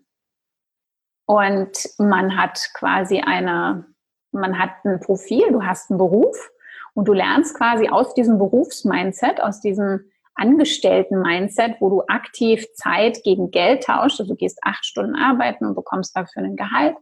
und 1.26 1.90
man 1.98 2.38
hat 2.38 2.70
quasi 2.76 3.20
eine, 3.20 3.88
man 4.32 4.60
hat 4.60 4.74
ein 4.84 5.00
Profil, 5.00 5.52
du 5.52 5.64
hast 5.64 5.90
einen 5.90 5.98
Beruf 5.98 6.52
und 6.96 7.08
du 7.08 7.14
lernst 7.14 7.56
quasi 7.56 7.90
aus 7.90 8.14
diesem 8.14 8.40
Berufsmindset, 8.40 9.42
aus 9.42 9.60
diesem 9.60 10.06
Angestellten-Mindset, 10.36 11.76
wo 11.80 11.90
du 11.90 12.02
aktiv 12.08 12.66
Zeit 12.74 13.22
gegen 13.24 13.52
Geld 13.52 13.84
tauschst, 13.84 14.20
also 14.20 14.34
du 14.34 14.38
gehst 14.38 14.60
acht 14.64 14.86
Stunden 14.86 15.16
arbeiten 15.16 15.66
und 15.66 15.76
bekommst 15.76 16.16
dafür 16.16 16.44
ein 16.44 16.56
Gehalt, 16.56 16.96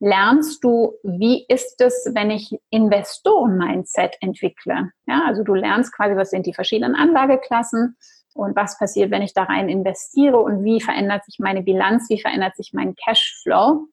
lernst 0.00 0.64
du, 0.64 0.94
wie 1.02 1.44
ist 1.48 1.80
es, 1.80 2.10
wenn 2.12 2.30
ich 2.30 2.58
Investoren-Mindset 2.70 4.16
entwickle. 4.20 4.90
Ja, 5.06 5.22
also 5.26 5.44
du 5.44 5.54
lernst 5.54 5.94
quasi, 5.94 6.16
was 6.16 6.30
sind 6.30 6.46
die 6.46 6.54
verschiedenen 6.54 6.94
Anlageklassen 6.94 7.96
und 8.34 8.56
was 8.56 8.78
passiert, 8.78 9.10
wenn 9.10 9.22
ich 9.22 9.34
da 9.34 9.44
rein 9.44 9.68
investiere 9.68 10.38
und 10.38 10.64
wie 10.64 10.80
verändert 10.80 11.24
sich 11.24 11.38
meine 11.38 11.62
Bilanz, 11.62 12.08
wie 12.08 12.20
verändert 12.20 12.56
sich 12.56 12.72
mein 12.72 12.94
Cashflow. 12.96 13.86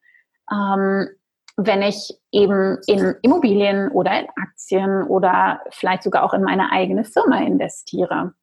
Ähm, 0.52 1.10
wenn 1.58 1.82
ich 1.82 2.16
eben 2.32 2.78
in 2.86 3.16
Immobilien 3.24 3.90
oder 3.90 4.20
in 4.20 4.28
Aktien 4.36 5.04
oder 5.04 5.62
vielleicht 5.72 6.04
sogar 6.04 6.24
auch 6.24 6.34
in 6.34 6.44
meine 6.44 6.72
eigene 6.72 7.04
Firma 7.04 7.40
investiere. 7.40 8.34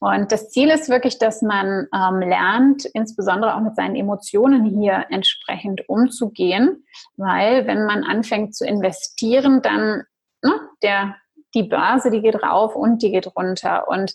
Und 0.00 0.30
das 0.30 0.50
Ziel 0.50 0.68
ist 0.68 0.90
wirklich, 0.90 1.18
dass 1.18 1.40
man 1.40 1.88
ähm, 1.94 2.20
lernt, 2.20 2.84
insbesondere 2.84 3.54
auch 3.54 3.60
mit 3.60 3.76
seinen 3.76 3.96
Emotionen 3.96 4.64
hier 4.64 5.06
entsprechend 5.08 5.88
umzugehen, 5.88 6.84
weil 7.16 7.66
wenn 7.66 7.86
man 7.86 8.04
anfängt 8.04 8.54
zu 8.54 8.66
investieren, 8.66 9.62
dann 9.62 10.02
ne, 10.42 10.60
der, 10.82 11.16
die 11.54 11.62
Börse, 11.62 12.10
die 12.10 12.20
geht 12.20 12.42
rauf 12.42 12.76
und 12.76 13.02
die 13.02 13.10
geht 13.10 13.34
runter. 13.34 13.88
Und 13.88 14.14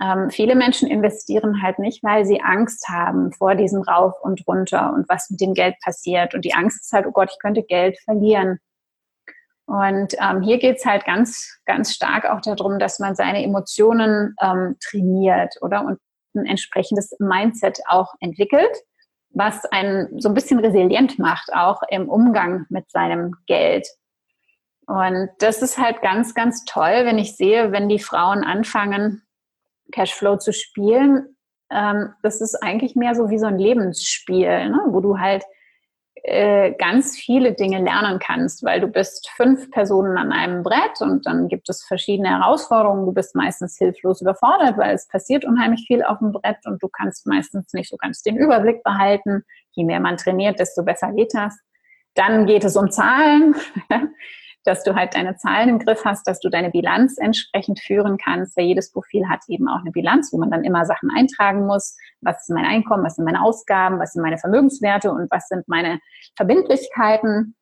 ähm, 0.00 0.30
viele 0.30 0.54
Menschen 0.54 0.88
investieren 0.88 1.62
halt 1.62 1.78
nicht, 1.78 2.04
weil 2.04 2.24
sie 2.24 2.40
Angst 2.40 2.88
haben 2.88 3.32
vor 3.32 3.54
diesem 3.54 3.82
Rauf 3.82 4.14
und 4.22 4.46
runter 4.46 4.92
und 4.92 5.08
was 5.08 5.28
mit 5.30 5.40
dem 5.40 5.54
Geld 5.54 5.74
passiert. 5.82 6.34
Und 6.34 6.44
die 6.44 6.54
Angst 6.54 6.82
ist 6.82 6.92
halt, 6.92 7.06
oh 7.06 7.12
Gott, 7.12 7.30
ich 7.32 7.38
könnte 7.40 7.62
Geld 7.62 7.98
verlieren. 8.00 8.60
Und 9.66 10.14
ähm, 10.18 10.40
hier 10.40 10.58
geht 10.58 10.78
es 10.78 10.86
halt 10.86 11.04
ganz, 11.04 11.60
ganz 11.66 11.92
stark 11.92 12.24
auch 12.24 12.40
darum, 12.40 12.78
dass 12.78 13.00
man 13.00 13.14
seine 13.14 13.42
Emotionen 13.42 14.34
ähm, 14.40 14.76
trainiert 14.80 15.56
oder 15.60 15.84
und 15.84 15.98
ein 16.34 16.46
entsprechendes 16.46 17.14
Mindset 17.18 17.80
auch 17.86 18.14
entwickelt, 18.20 18.74
was 19.30 19.64
einen 19.66 20.20
so 20.20 20.28
ein 20.28 20.34
bisschen 20.34 20.60
resilient 20.60 21.18
macht, 21.18 21.52
auch 21.52 21.82
im 21.90 22.08
Umgang 22.08 22.66
mit 22.70 22.90
seinem 22.90 23.36
Geld. 23.46 23.86
Und 24.86 25.28
das 25.38 25.60
ist 25.60 25.76
halt 25.76 26.00
ganz, 26.00 26.34
ganz 26.34 26.64
toll, 26.64 27.04
wenn 27.04 27.18
ich 27.18 27.36
sehe, 27.36 27.72
wenn 27.72 27.90
die 27.90 27.98
Frauen 27.98 28.44
anfangen, 28.44 29.22
Cashflow 29.92 30.36
zu 30.36 30.52
spielen, 30.52 31.36
ähm, 31.70 32.14
das 32.22 32.40
ist 32.40 32.62
eigentlich 32.62 32.94
mehr 32.96 33.14
so 33.14 33.30
wie 33.30 33.38
so 33.38 33.46
ein 33.46 33.58
Lebensspiel, 33.58 34.70
ne? 34.70 34.80
wo 34.88 35.00
du 35.00 35.18
halt 35.18 35.44
äh, 36.24 36.72
ganz 36.72 37.16
viele 37.16 37.52
Dinge 37.52 37.82
lernen 37.82 38.18
kannst, 38.18 38.64
weil 38.64 38.80
du 38.80 38.88
bist 38.88 39.30
fünf 39.36 39.70
Personen 39.70 40.18
an 40.18 40.32
einem 40.32 40.62
Brett 40.62 41.00
und 41.00 41.26
dann 41.26 41.48
gibt 41.48 41.68
es 41.68 41.84
verschiedene 41.84 42.30
Herausforderungen. 42.30 43.06
Du 43.06 43.12
bist 43.12 43.34
meistens 43.36 43.76
hilflos 43.78 44.20
überfordert, 44.20 44.76
weil 44.78 44.94
es 44.94 45.06
passiert 45.08 45.44
unheimlich 45.44 45.84
viel 45.86 46.02
auf 46.02 46.18
dem 46.18 46.32
Brett 46.32 46.58
und 46.64 46.82
du 46.82 46.88
kannst 46.88 47.26
meistens 47.26 47.72
nicht 47.72 47.90
so 47.90 47.96
ganz 47.96 48.22
den 48.22 48.36
Überblick 48.36 48.82
behalten. 48.82 49.44
Je 49.72 49.84
mehr 49.84 50.00
man 50.00 50.16
trainiert, 50.16 50.58
desto 50.58 50.82
besser 50.82 51.12
geht 51.12 51.34
das. 51.34 51.56
Dann 52.14 52.46
geht 52.46 52.64
es 52.64 52.76
um 52.76 52.90
Zahlen. 52.90 53.54
dass 54.68 54.84
du 54.84 54.94
halt 54.94 55.14
deine 55.14 55.36
Zahlen 55.36 55.70
im 55.70 55.78
Griff 55.78 56.04
hast, 56.04 56.26
dass 56.28 56.40
du 56.40 56.50
deine 56.50 56.70
Bilanz 56.70 57.16
entsprechend 57.18 57.80
führen 57.80 58.18
kannst, 58.18 58.56
weil 58.56 58.66
jedes 58.66 58.92
Profil 58.92 59.28
hat 59.28 59.40
eben 59.48 59.66
auch 59.66 59.80
eine 59.80 59.90
Bilanz, 59.90 60.32
wo 60.32 60.38
man 60.38 60.50
dann 60.50 60.62
immer 60.62 60.84
Sachen 60.84 61.10
eintragen 61.10 61.66
muss. 61.66 61.96
Was 62.20 62.42
ist 62.42 62.50
mein 62.50 62.66
Einkommen, 62.66 63.02
was 63.04 63.16
sind 63.16 63.24
meine 63.24 63.42
Ausgaben, 63.42 63.98
was 63.98 64.12
sind 64.12 64.22
meine 64.22 64.38
Vermögenswerte 64.38 65.10
und 65.10 65.30
was 65.30 65.48
sind 65.48 65.66
meine 65.68 66.00
Verbindlichkeiten. 66.36 67.56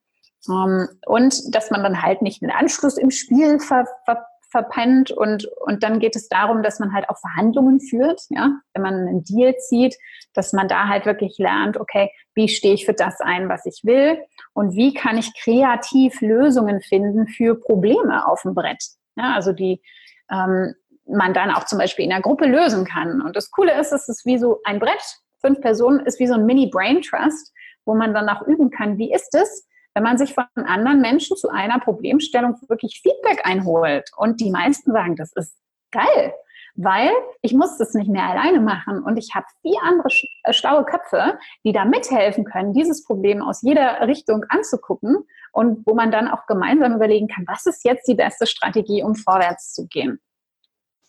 Ähm, 0.49 0.88
und 1.07 1.55
dass 1.55 1.71
man 1.71 1.83
dann 1.83 2.03
halt 2.03 2.23
nicht 2.23 2.42
einen 2.42 2.53
Anschluss 2.53 2.99
im 2.99 3.11
Spiel 3.11 3.61
ver, 3.61 3.87
ver, 4.05 4.27
verpennt 4.57 5.11
und, 5.11 5.45
und 5.66 5.83
dann 5.83 5.99
geht 5.99 6.16
es 6.16 6.29
darum, 6.29 6.62
dass 6.62 6.81
man 6.81 6.95
halt 6.95 7.11
auch 7.11 7.19
Verhandlungen 7.19 7.79
führt, 7.79 8.23
ja, 8.31 8.53
wenn 8.73 8.83
man 8.83 8.95
einen 8.95 9.23
Deal 9.23 9.55
zieht, 9.59 9.97
dass 10.33 10.55
man 10.55 10.66
da 10.66 10.88
halt 10.88 11.05
wirklich 11.05 11.37
lernt, 11.37 11.77
okay, 11.77 12.11
wie 12.35 12.49
stehe 12.49 12.73
ich 12.73 12.87
für 12.87 12.95
das 12.95 13.21
ein, 13.21 13.51
was 13.51 13.66
ich 13.66 13.83
will 13.85 14.19
und 14.55 14.75
wie 14.75 14.95
kann 14.95 15.19
ich 15.19 15.38
kreativ 15.38 16.23
Lösungen 16.23 16.81
finden 16.81 17.27
für 17.27 17.55
Probleme 17.55 18.27
auf 18.27 18.42
dem 18.42 18.55
Brett. 18.55 18.83
Ja, 19.16 19.35
also 19.35 19.53
die 19.53 19.83
ähm, 20.31 20.75
man 21.07 21.35
dann 21.35 21.51
auch 21.51 21.64
zum 21.64 21.79
Beispiel 21.79 22.05
in 22.05 22.11
der 22.11 22.23
Gruppe 22.23 22.47
lösen 22.47 22.87
kann. 22.87 23.21
Und 23.21 23.37
das 23.37 23.51
Coole 23.51 23.79
ist, 23.79 23.92
es 23.92 24.09
ist 24.09 24.25
wie 24.25 24.38
so 24.38 24.61
ein 24.64 24.81
Brett, 24.81 25.21
fünf 25.40 25.61
Personen, 25.61 26.01
ist 26.07 26.19
wie 26.19 26.27
so 26.27 26.35
ein 26.35 26.47
Mini-Brain 26.47 27.03
Trust, 27.03 27.53
wo 27.85 27.95
man 27.95 28.14
dann 28.14 28.31
auch 28.31 28.47
üben 28.47 28.71
kann, 28.71 28.97
wie 28.97 29.12
ist 29.12 29.35
es, 29.35 29.66
wenn 29.97 30.03
man 30.03 30.19
sich 30.19 30.35
von 30.35 30.45
anderen 30.57 31.01
Menschen 31.01 31.39
zu 31.39 31.49
einer 31.49 31.81
Problemstellung 31.81 32.55
wirklich 32.69 33.01
Feedback 33.03 33.47
einholt. 33.47 34.11
Und 34.19 34.43
die 34.43 34.51
meisten 34.51 34.93
sagen, 34.93 35.17
das 35.17 35.33
ist 35.33 35.57
geil, 35.91 36.35
weil 36.75 37.11
ich 37.41 37.55
muss 37.55 37.79
das 37.79 37.95
nicht 37.95 38.11
mehr 38.11 38.25
alleine 38.25 38.61
machen 38.61 39.03
und 39.03 39.17
ich 39.17 39.35
habe 39.35 39.47
vier 39.63 39.83
andere 39.83 40.09
äh, 40.45 40.53
schlaue 40.53 40.85
Köpfe, 40.85 41.39
die 41.65 41.73
da 41.73 41.87
mithelfen 41.87 42.45
können, 42.45 42.75
dieses 42.75 43.05
Problem 43.05 43.41
aus 43.41 43.63
jeder 43.63 44.07
Richtung 44.07 44.45
anzugucken 44.51 45.27
und 45.53 45.87
wo 45.87 45.95
man 45.95 46.11
dann 46.11 46.29
auch 46.29 46.45
gemeinsam 46.45 46.95
überlegen 46.95 47.29
kann, 47.29 47.47
was 47.49 47.65
ist 47.65 47.83
jetzt 47.83 48.07
die 48.07 48.17
beste 48.17 48.47
Strategie, 48.47 49.03
um 49.03 49.15
vorwärts 49.15 49.73
zu 49.73 49.87
gehen. 49.87 50.21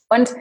Und 0.08 0.34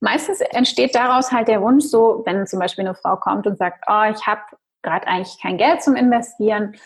meistens 0.00 0.42
entsteht 0.42 0.94
daraus 0.94 1.32
halt 1.32 1.48
der 1.48 1.62
Wunsch 1.62 1.86
so, 1.86 2.22
wenn 2.26 2.46
zum 2.46 2.58
Beispiel 2.58 2.84
eine 2.84 2.94
Frau 2.94 3.16
kommt 3.16 3.46
und 3.46 3.56
sagt, 3.56 3.82
oh, 3.88 4.02
ich 4.14 4.26
habe 4.26 4.42
gerade 4.82 5.06
eigentlich 5.06 5.40
kein 5.40 5.56
Geld 5.56 5.82
zum 5.82 5.96
Investieren, 5.96 6.76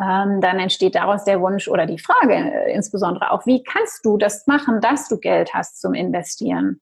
ähm, 0.00 0.40
dann 0.40 0.58
entsteht 0.58 0.94
daraus 0.94 1.24
der 1.24 1.40
Wunsch 1.40 1.68
oder 1.68 1.86
die 1.86 1.98
Frage 1.98 2.34
äh, 2.34 2.74
insbesondere 2.74 3.30
auch, 3.30 3.46
wie 3.46 3.62
kannst 3.62 4.04
du 4.04 4.18
das 4.18 4.46
machen, 4.46 4.80
dass 4.80 5.08
du 5.08 5.18
Geld 5.18 5.54
hast 5.54 5.80
zum 5.80 5.94
Investieren? 5.94 6.80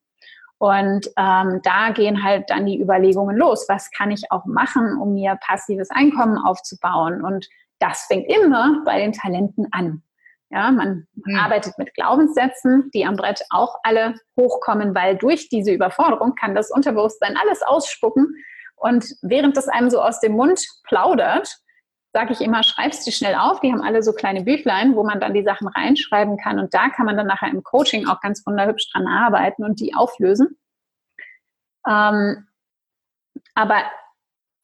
Und 0.59 1.09
ähm, 1.17 1.61
da 1.63 1.91
gehen 1.91 2.25
halt 2.25 2.49
dann 2.49 2.67
die 2.67 2.81
Überlegungen 2.81 3.37
los. 3.37 3.67
Was 3.69 3.91
kann 3.91 4.11
ich 4.11 4.31
auch 4.31 4.47
machen, 4.47 4.97
um 4.99 5.15
mir 5.15 5.37
passives 5.37 5.91
Einkommen 5.91 6.39
aufzubauen? 6.39 7.23
Und 7.23 7.49
das 7.81 8.07
fängt 8.07 8.27
immer 8.29 8.83
bei 8.85 8.99
den 8.99 9.13
Talenten 9.13 9.67
an. 9.73 10.03
Ja, 10.51 10.71
man 10.71 11.07
mhm. 11.15 11.37
arbeitet 11.37 11.77
mit 11.79 11.95
Glaubenssätzen, 11.95 12.91
die 12.95 13.05
am 13.05 13.17
Brett 13.17 13.43
auch 13.51 13.77
alle 13.83 14.15
hochkommen, 14.39 14.95
weil 14.95 15.17
durch 15.17 15.49
diese 15.49 15.73
Überforderung 15.73 16.35
kann 16.35 16.55
das 16.55 16.71
Unterbewusstsein 16.71 17.37
alles 17.37 17.63
ausspucken. 17.63 18.35
Und 18.77 19.05
während 19.23 19.57
das 19.57 19.69
einem 19.69 19.91
so 19.91 20.01
aus 20.01 20.21
dem 20.21 20.33
Mund 20.33 20.65
plaudert, 20.85 21.59
sage 22.15 22.33
ich 22.33 22.41
immer, 22.41 22.63
schreibst 22.63 23.05
die 23.07 23.13
schnell 23.13 23.35
auf. 23.35 23.61
Die 23.61 23.73
haben 23.73 23.83
alle 23.83 24.03
so 24.03 24.13
kleine 24.13 24.45
Büchlein, 24.45 24.95
wo 24.95 25.03
man 25.03 25.19
dann 25.19 25.35
die 25.35 25.43
Sachen 25.43 25.67
reinschreiben 25.67 26.39
kann. 26.39 26.61
Und 26.61 26.73
da 26.73 26.89
kann 26.89 27.07
man 27.07 27.17
dann 27.17 27.27
nachher 27.27 27.51
im 27.51 27.65
Coaching 27.65 28.07
auch 28.07 28.21
ganz 28.21 28.47
wunderhübsch 28.47 28.89
dran 28.93 29.09
arbeiten 29.09 29.65
und 29.65 29.81
die 29.81 29.95
auflösen. 29.95 30.57
Ähm, 31.89 32.47
aber 33.57 33.83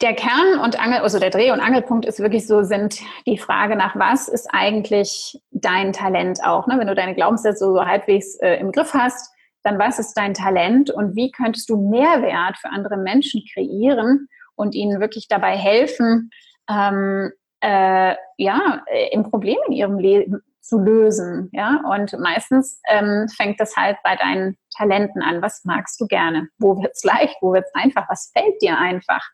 der 0.01 0.15
Kern 0.15 0.61
und 0.61 0.81
Angel, 0.81 1.01
also 1.01 1.19
der 1.19 1.31
Dreh- 1.31 1.51
und 1.51 1.61
Angelpunkt 1.61 2.07
ist 2.07 2.21
wirklich 2.21 2.47
so, 2.47 2.63
sind 2.63 3.01
die 3.27 3.37
Frage 3.37 3.75
nach, 3.75 3.97
was 3.97 4.29
ist 4.29 4.49
eigentlich 4.53 5.43
dein 5.51 5.93
Talent 5.93 6.45
auch? 6.45 6.69
Ne? 6.69 6.79
Wenn 6.79 6.87
du 6.87 6.95
deine 6.95 7.17
Glaubenssätze 7.17 7.65
so 7.65 7.85
halbwegs 7.85 8.37
äh, 8.37 8.59
im 8.61 8.71
Griff 8.71 8.95
hast, 8.95 9.35
dann 9.65 9.79
was 9.81 9.99
ist 9.99 10.15
dein 10.15 10.35
Talent 10.35 10.91
und 10.91 11.17
wie 11.17 11.33
könntest 11.33 11.69
du 11.69 11.77
Mehrwert 11.91 12.59
für 12.59 12.71
andere 12.71 12.97
Menschen 12.97 13.43
kreieren 13.53 14.29
und 14.55 14.77
ihnen 14.77 15.01
wirklich 15.01 15.27
dabei 15.27 15.57
helfen, 15.57 16.31
ähm, 16.71 17.33
äh, 17.61 18.15
ja, 18.37 18.83
im 19.11 19.31
Problem 19.31 19.59
in 19.69 19.73
ihrem 19.73 19.99
Leben 19.99 20.43
zu 20.61 20.79
lösen. 20.79 21.51
Ja? 21.53 21.83
Und 21.91 22.19
meistens 22.19 22.81
ähm, 22.89 23.27
fängt 23.37 23.61
das 23.61 23.77
halt 23.77 23.99
bei 24.05 24.17
deinen 24.17 24.57
Talenten 24.77 25.23
an. 25.23 25.43
Was 25.43 25.65
magst 25.65 26.01
du 26.01 26.07
gerne? 26.07 26.49
Wo 26.59 26.81
wird 26.81 26.93
es 26.95 27.05
leicht? 27.05 27.37
Wo 27.41 27.53
wird 27.53 27.67
es 27.67 27.75
einfach? 27.75 28.09
Was 28.09 28.31
fällt 28.35 28.61
dir 28.63 28.79
einfach? 28.79 29.29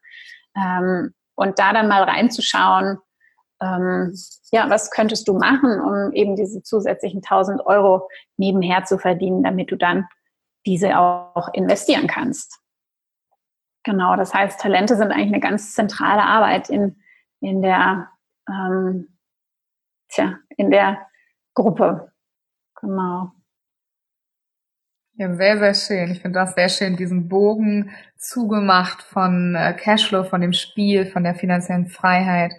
Ähm, 0.57 1.15
und 1.35 1.59
da 1.59 1.73
dann 1.73 1.89
mal 1.89 2.03
reinzuschauen, 2.03 2.99
ähm, 3.61 4.15
ja, 4.53 4.69
was 4.69 4.91
könntest 4.91 5.29
du 5.29 5.35
machen, 5.35 5.81
um 5.81 6.13
eben 6.13 6.37
diese 6.37 6.63
zusätzlichen 6.63 7.23
1000 7.23 7.65
Euro 7.67 8.09
nebenher 8.37 8.85
zu 8.85 8.99
verdienen, 8.99 9.43
damit 9.43 9.71
du 9.71 9.77
dann 9.77 10.07
diese 10.67 10.99
auch 10.99 11.49
investieren 11.53 12.07
kannst. 12.07 12.61
Genau, 13.85 14.17
das 14.17 14.35
heißt, 14.35 14.61
Talente 14.61 14.97
sind 14.97 15.13
eigentlich 15.13 15.29
eine 15.29 15.41
ganz 15.41 15.75
zentrale 15.75 16.23
Arbeit 16.23 16.69
in, 16.69 17.01
in 17.41 17.63
der, 17.63 18.09
ähm, 18.49 19.09
tja, 20.09 20.39
in 20.57 20.71
der 20.71 21.07
Gruppe. 21.55 22.13
Genau. 22.81 23.33
Ja, 25.19 25.35
sehr, 25.35 25.59
sehr 25.59 25.75
schön. 25.75 26.13
Ich 26.13 26.21
finde 26.21 26.39
das 26.41 26.55
sehr 26.55 26.69
schön, 26.69 26.97
diesen 26.97 27.29
Bogen 27.29 27.91
zugemacht 28.19 29.03
von 29.03 29.55
äh, 29.55 29.73
Cashflow, 29.73 30.25
von 30.25 30.43
dem 30.43 30.53
Spiel, 30.53 31.07
von 31.07 31.25
der 31.25 31.35
finanziellen 31.35 31.87
Freiheit 31.87 32.53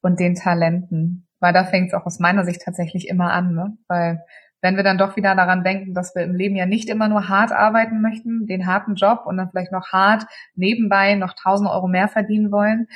und 0.00 0.20
den 0.20 0.36
Talenten. 0.36 1.26
Weil 1.40 1.52
da 1.52 1.64
fängt 1.64 1.88
es 1.88 1.94
auch 1.94 2.06
aus 2.06 2.20
meiner 2.20 2.44
Sicht 2.44 2.62
tatsächlich 2.62 3.08
immer 3.08 3.32
an, 3.32 3.54
ne? 3.54 3.76
Weil 3.88 4.22
wenn 4.62 4.76
wir 4.76 4.84
dann 4.84 4.96
doch 4.96 5.16
wieder 5.16 5.34
daran 5.34 5.64
denken, 5.64 5.92
dass 5.92 6.14
wir 6.14 6.22
im 6.22 6.36
Leben 6.36 6.56
ja 6.56 6.66
nicht 6.66 6.88
immer 6.88 7.08
nur 7.08 7.28
hart 7.28 7.52
arbeiten 7.52 8.00
möchten, 8.00 8.46
den 8.46 8.66
harten 8.66 8.94
Job 8.94 9.26
und 9.26 9.36
dann 9.36 9.50
vielleicht 9.50 9.72
noch 9.72 9.88
hart 9.92 10.24
nebenbei 10.54 11.16
noch 11.16 11.32
1000 11.32 11.68
Euro 11.68 11.88
mehr 11.88 12.08
verdienen 12.08 12.50
wollen, 12.52 12.86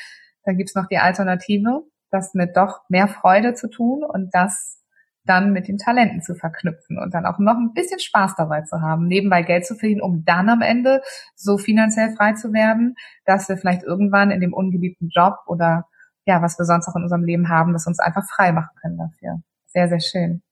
dann 0.44 0.56
gibt's 0.56 0.74
noch 0.74 0.86
die 0.86 0.98
Alternative, 0.98 1.82
das 2.10 2.34
mit 2.34 2.56
doch 2.56 2.80
mehr 2.88 3.08
Freude 3.08 3.54
zu 3.54 3.68
tun 3.68 4.02
und 4.04 4.34
das 4.34 4.78
dann 5.24 5.52
mit 5.52 5.68
den 5.68 5.78
Talenten 5.78 6.22
zu 6.22 6.34
verknüpfen 6.34 6.98
und 6.98 7.12
dann 7.12 7.26
auch 7.26 7.38
noch 7.38 7.56
ein 7.56 7.74
bisschen 7.74 8.00
Spaß 8.00 8.34
dabei 8.36 8.62
zu 8.62 8.80
haben, 8.80 9.06
nebenbei 9.06 9.42
Geld 9.42 9.66
zu 9.66 9.74
verdienen, 9.74 10.00
um 10.00 10.24
dann 10.24 10.48
am 10.48 10.62
Ende 10.62 11.02
so 11.36 11.58
finanziell 11.58 12.14
frei 12.16 12.32
zu 12.32 12.52
werden, 12.52 12.96
dass 13.26 13.48
wir 13.48 13.58
vielleicht 13.58 13.82
irgendwann 13.82 14.30
in 14.30 14.40
dem 14.40 14.54
ungeliebten 14.54 15.08
Job 15.08 15.36
oder 15.46 15.86
ja, 16.24 16.42
was 16.42 16.58
wir 16.58 16.64
sonst 16.64 16.88
auch 16.88 16.96
in 16.96 17.02
unserem 17.02 17.24
Leben 17.24 17.48
haben, 17.48 17.72
das 17.72 17.86
uns 17.86 17.98
einfach 17.98 18.24
frei 18.26 18.52
machen 18.52 18.74
können 18.80 18.98
dafür. 18.98 19.40
Sehr, 19.66 19.88
sehr 19.88 20.00
schön. 20.00 20.42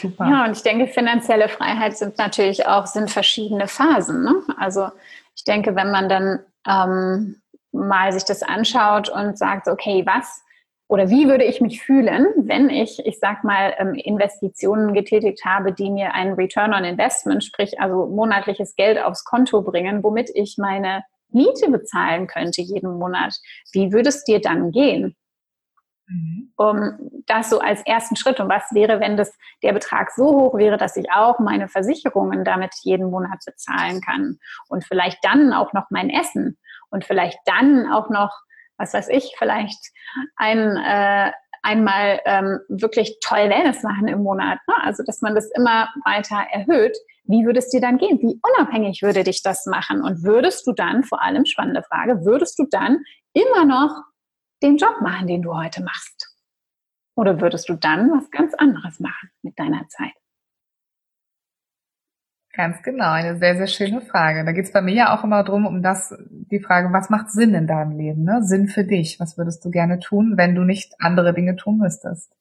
Super. 0.00 0.26
Ja, 0.28 0.44
und 0.46 0.52
ich 0.52 0.62
denke, 0.62 0.86
finanzielle 0.86 1.48
Freiheit 1.48 1.96
sind 1.96 2.18
natürlich 2.18 2.66
auch, 2.66 2.86
sind 2.86 3.10
verschiedene 3.10 3.68
Phasen. 3.68 4.24
Ne? 4.24 4.34
Also 4.56 4.90
ich 5.34 5.44
denke, 5.44 5.76
wenn 5.76 5.90
man 5.90 6.08
dann 6.08 6.40
ähm, 6.66 7.40
mal 7.76 8.12
sich 8.12 8.24
das 8.24 8.42
anschaut 8.42 9.08
und 9.08 9.38
sagt, 9.38 9.68
okay, 9.68 10.04
was 10.06 10.42
oder 10.88 11.10
wie 11.10 11.28
würde 11.28 11.44
ich 11.44 11.60
mich 11.60 11.82
fühlen, 11.82 12.28
wenn 12.36 12.70
ich, 12.70 13.04
ich 13.04 13.18
sag 13.18 13.42
mal, 13.42 13.74
ähm, 13.78 13.94
Investitionen 13.94 14.94
getätigt 14.94 15.44
habe, 15.44 15.72
die 15.72 15.90
mir 15.90 16.14
einen 16.14 16.34
Return 16.34 16.72
on 16.72 16.84
Investment, 16.84 17.42
sprich 17.42 17.80
also 17.80 18.06
monatliches 18.06 18.76
Geld 18.76 19.02
aufs 19.02 19.24
Konto 19.24 19.62
bringen, 19.62 20.04
womit 20.04 20.30
ich 20.34 20.56
meine 20.58 21.02
Miete 21.30 21.70
bezahlen 21.70 22.28
könnte 22.28 22.62
jeden 22.62 22.98
Monat. 22.98 23.34
Wie 23.72 23.92
würde 23.92 24.10
es 24.10 24.22
dir 24.22 24.40
dann 24.40 24.70
gehen? 24.70 25.16
Mhm. 26.08 26.52
Um 26.56 27.22
das 27.26 27.50
so 27.50 27.58
als 27.58 27.82
ersten 27.84 28.14
Schritt. 28.14 28.38
Und 28.38 28.48
was 28.48 28.72
wäre, 28.72 29.00
wenn 29.00 29.16
das 29.16 29.36
der 29.64 29.72
Betrag 29.72 30.12
so 30.12 30.26
hoch 30.26 30.54
wäre, 30.56 30.76
dass 30.76 30.96
ich 30.96 31.10
auch 31.10 31.40
meine 31.40 31.66
Versicherungen 31.66 32.44
damit 32.44 32.74
jeden 32.82 33.10
Monat 33.10 33.40
bezahlen 33.44 34.00
kann 34.00 34.38
und 34.68 34.84
vielleicht 34.84 35.18
dann 35.24 35.52
auch 35.52 35.72
noch 35.72 35.86
mein 35.90 36.10
Essen 36.10 36.58
und 36.96 37.04
vielleicht 37.04 37.38
dann 37.44 37.92
auch 37.92 38.08
noch 38.08 38.32
was 38.78 38.94
weiß 38.94 39.08
ich, 39.08 39.34
vielleicht 39.38 39.92
ein, 40.36 40.76
äh, 40.76 41.32
einmal 41.62 42.20
ähm, 42.24 42.60
wirklich 42.68 43.18
toll 43.22 43.48
Wellness 43.48 43.82
machen 43.82 44.08
im 44.08 44.22
Monat. 44.22 44.58
Ne? 44.68 44.74
Also, 44.82 45.02
dass 45.02 45.20
man 45.20 45.34
das 45.34 45.50
immer 45.56 45.88
weiter 46.04 46.46
erhöht. 46.50 46.96
Wie 47.24 47.44
würde 47.44 47.58
es 47.58 47.68
dir 47.70 47.80
dann 47.80 47.98
gehen? 47.98 48.20
Wie 48.20 48.40
unabhängig 48.42 49.02
würde 49.02 49.24
dich 49.24 49.42
das 49.42 49.66
machen? 49.66 50.02
Und 50.02 50.22
würdest 50.22 50.66
du 50.66 50.72
dann, 50.72 51.02
vor 51.02 51.22
allem 51.22 51.44
spannende 51.44 51.82
Frage, 51.82 52.24
würdest 52.24 52.58
du 52.58 52.66
dann 52.70 53.02
immer 53.32 53.64
noch 53.64 54.02
den 54.62 54.76
Job 54.76 55.00
machen, 55.00 55.26
den 55.26 55.42
du 55.42 55.54
heute 55.54 55.82
machst? 55.82 56.32
Oder 57.16 57.40
würdest 57.40 57.68
du 57.68 57.74
dann 57.74 58.10
was 58.10 58.30
ganz 58.30 58.54
anderes 58.54 59.00
machen 59.00 59.30
mit 59.42 59.58
deiner 59.58 59.88
Zeit? 59.88 60.12
Ganz 62.56 62.82
genau, 62.82 63.10
eine 63.10 63.36
sehr, 63.36 63.54
sehr 63.56 63.66
schöne 63.66 64.00
Frage. 64.00 64.42
Da 64.46 64.52
geht 64.52 64.64
es 64.64 64.72
bei 64.72 64.80
mir 64.80 64.94
ja 64.94 65.14
auch 65.14 65.24
immer 65.24 65.44
drum, 65.44 65.66
um 65.66 65.82
das, 65.82 66.14
die 66.30 66.60
Frage, 66.60 66.90
was 66.90 67.10
macht 67.10 67.30
Sinn 67.30 67.52
in 67.52 67.66
deinem 67.66 67.98
Leben? 67.98 68.24
Ne? 68.24 68.42
Sinn 68.42 68.66
für 68.68 68.84
dich. 68.84 69.20
Was 69.20 69.36
würdest 69.36 69.62
du 69.62 69.70
gerne 69.70 69.98
tun, 69.98 70.38
wenn 70.38 70.54
du 70.54 70.62
nicht 70.62 70.94
andere 70.98 71.34
Dinge 71.34 71.56
tun 71.56 71.76
müsstest? 71.76 72.34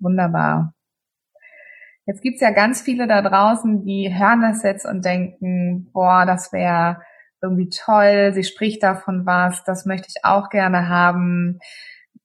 Wunderbar. 0.00 0.74
Jetzt 2.04 2.20
gibt's 2.20 2.42
ja 2.42 2.50
ganz 2.50 2.82
viele 2.82 3.06
da 3.06 3.22
draußen, 3.22 3.84
die 3.84 4.14
hören 4.14 4.42
das 4.42 4.62
jetzt 4.62 4.84
und 4.84 5.04
denken, 5.06 5.90
boah, 5.92 6.26
das 6.26 6.52
wäre 6.52 7.00
irgendwie 7.42 7.70
toll, 7.70 8.32
sie 8.34 8.44
spricht 8.44 8.82
davon 8.82 9.24
was, 9.24 9.64
das 9.64 9.86
möchte 9.86 10.08
ich 10.08 10.24
auch 10.24 10.50
gerne 10.50 10.90
haben. 10.90 11.58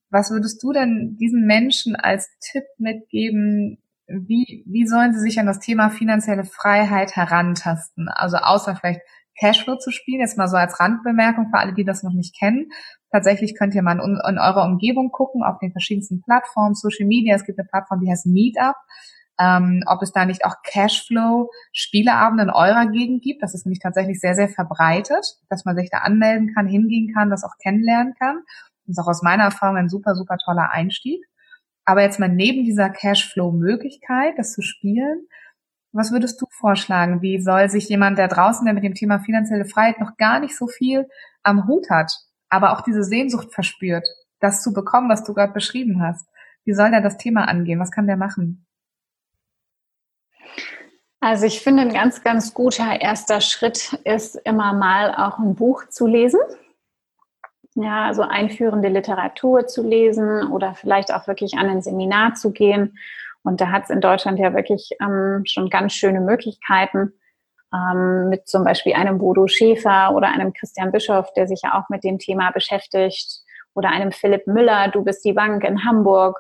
Was 0.10 0.30
würdest 0.30 0.62
du 0.62 0.74
denn 0.74 1.16
diesen 1.20 1.46
Menschen 1.46 1.96
als 1.96 2.30
Tipp 2.40 2.66
mitgeben, 2.78 3.83
wie, 4.08 4.64
wie 4.68 4.86
sollen 4.86 5.14
sie 5.14 5.20
sich 5.20 5.40
an 5.40 5.46
das 5.46 5.60
Thema 5.60 5.90
finanzielle 5.90 6.44
Freiheit 6.44 7.16
herantasten? 7.16 8.10
Also 8.10 8.38
außer 8.38 8.76
vielleicht 8.76 9.02
Cashflow 9.40 9.78
zu 9.78 9.92
spielen, 9.92 10.20
jetzt 10.20 10.38
mal 10.38 10.48
so 10.48 10.58
als 10.58 10.80
Randbemerkung 10.80 11.50
für 11.50 11.58
alle, 11.58 11.74
die 11.74 11.86
das 11.86 12.04
noch 12.04 12.14
nicht 12.14 12.38
kennen. 12.38 12.70
Tatsächlich 13.12 13.58
könnt 13.58 13.74
ihr 13.76 13.82
mal 13.82 14.00
in, 14.00 14.20
in 14.28 14.38
eurer 14.38 14.66
Umgebung 14.66 15.12
gucken, 15.12 15.44
auf 15.44 15.58
den 15.60 15.72
verschiedensten 15.72 16.22
Plattformen, 16.22 16.76
Social 16.76 17.08
Media. 17.08 17.36
Es 17.36 17.46
gibt 17.46 17.60
eine 17.60 17.68
Plattform, 17.68 18.02
die 18.02 18.12
heißt 18.12 18.26
Meetup. 18.28 18.76
Ähm, 19.40 19.84
ob 19.88 20.04
es 20.04 20.12
da 20.12 20.26
nicht 20.26 20.46
auch 20.46 20.58
Cashflow-Spieleabende 20.64 22.44
in 22.44 22.50
eurer 22.52 22.86
Gegend 22.86 23.24
gibt. 23.24 23.42
Das 23.42 23.56
ist 23.56 23.66
nämlich 23.66 23.80
tatsächlich 23.80 24.20
sehr, 24.20 24.36
sehr 24.36 24.48
verbreitet, 24.48 25.26
dass 25.50 25.66
man 25.66 25.76
sich 25.76 25.90
da 25.90 26.00
anmelden 26.00 26.54
kann, 26.54 26.68
hingehen 26.68 27.12
kann, 27.16 27.32
das 27.32 27.44
auch 27.44 27.58
kennenlernen 27.62 28.14
kann. 28.20 28.44
Das 28.86 28.98
ist 28.98 29.00
auch 29.00 29.08
aus 29.08 29.24
meiner 29.24 29.46
Erfahrung 29.46 29.78
ein 29.78 29.90
super, 29.90 30.14
super 30.14 30.38
toller 30.38 30.70
Einstieg. 30.70 31.26
Aber 31.86 32.02
jetzt 32.02 32.20
mal 32.20 32.30
neben 32.30 32.64
dieser 32.64 32.90
Cashflow-Möglichkeit, 32.90 34.36
das 34.38 34.54
zu 34.54 34.62
spielen, 34.62 35.28
was 35.92 36.12
würdest 36.12 36.42
du 36.42 36.48
vorschlagen? 36.50 37.22
Wie 37.22 37.40
soll 37.40 37.70
sich 37.70 37.88
jemand, 37.88 38.18
der 38.18 38.28
draußen, 38.28 38.66
der 38.66 38.74
mit 38.74 38.84
dem 38.84 38.96
Thema 38.96 39.20
finanzielle 39.20 39.66
Freiheit 39.66 40.00
noch 40.00 40.18
gar 40.18 40.40
nicht 40.40 40.58
so 40.58 40.68
viel 40.68 41.08
am 41.44 41.68
Hut 41.68 41.90
hat, 41.90 42.12
aber 42.50 42.74
auch 42.74 42.82
diese 42.82 43.04
Sehnsucht 43.04 43.54
verspürt, 43.54 44.08
das 44.40 44.64
zu 44.64 44.74
bekommen, 44.74 45.10
was 45.10 45.24
du 45.24 45.34
gerade 45.34 45.54
beschrieben 45.54 46.02
hast, 46.02 46.26
wie 46.66 46.74
soll 46.74 46.90
der 46.90 47.02
das 47.02 47.18
Thema 47.18 47.48
angehen? 47.48 47.80
Was 47.80 47.92
kann 47.92 48.08
der 48.08 48.18
machen? 48.18 48.66
Also 51.20 51.46
ich 51.46 51.62
finde, 51.62 51.84
ein 51.84 51.94
ganz, 51.94 52.24
ganz 52.24 52.54
guter 52.54 53.00
erster 53.00 53.40
Schritt 53.40 53.94
ist 54.04 54.36
immer 54.44 54.74
mal 54.74 55.14
auch 55.16 55.40
ein 55.40 55.56
Buch 55.56 55.88
zu 55.90 56.08
lesen 56.08 56.40
ja, 57.76 58.06
also 58.06 58.22
einführende 58.22 58.90
Literatur 58.90 59.68
zu 59.68 59.82
lesen 59.82 60.52
oder 60.52 60.76
vielleicht 60.76 61.14
auch 61.14 61.28
wirklich 61.28 61.56
an 61.56 61.70
ein 61.70 61.82
Seminar 61.82 62.36
zu 62.36 62.52
gehen. 62.52 62.98
Und 63.44 63.62
da 63.62 63.72
hat 63.72 63.84
es 63.84 63.90
in 63.90 64.02
Deutschland 64.02 64.40
ja 64.40 64.54
wirklich 64.54 64.92
ähm, 65.02 65.44
schon 65.46 65.70
ganz 65.70 65.94
schöne 65.94 66.22
Möglichkeiten 66.22 67.14
ähm, 67.74 68.30
mit 68.30 68.48
zum 68.48 68.64
Beispiel 68.64 68.94
einem 68.94 69.18
Bodo 69.18 69.48
Schäfer 69.48 70.16
oder 70.16 70.28
einem 70.28 70.54
Christian 70.54 70.92
Bischof, 70.92 71.34
der 71.34 71.48
sich 71.48 71.62
ja 71.64 71.78
auch 71.78 71.90
mit 71.90 72.04
dem 72.04 72.20
Thema 72.20 72.52
beschäftigt, 72.52 73.44
oder 73.76 73.90
einem 73.90 74.12
Philipp 74.12 74.48
Müller, 74.48 74.90
du 74.90 75.04
bist 75.04 75.26
die 75.26 75.34
Bank 75.34 75.64
in 75.64 75.84
Hamburg, 75.86 76.40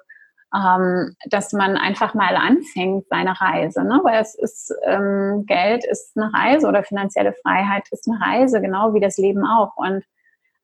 ähm, 0.56 1.16
dass 1.30 1.52
man 1.52 1.78
einfach 1.78 2.14
mal 2.14 2.36
anfängt 2.36 3.08
seine 3.10 3.40
Reise, 3.40 3.84
ne? 3.84 4.00
weil 4.04 4.22
es 4.22 4.36
ist 4.36 4.74
ähm, 4.84 5.46
Geld 5.48 5.84
ist 5.84 6.16
eine 6.16 6.32
Reise 6.32 6.68
oder 6.68 6.84
finanzielle 6.84 7.34
Freiheit 7.42 7.88
ist 7.92 8.08
eine 8.08 8.22
Reise, 8.22 8.62
genau 8.62 8.94
wie 8.94 9.00
das 9.00 9.18
Leben 9.18 9.46
auch. 9.46 9.76
Und 9.78 10.04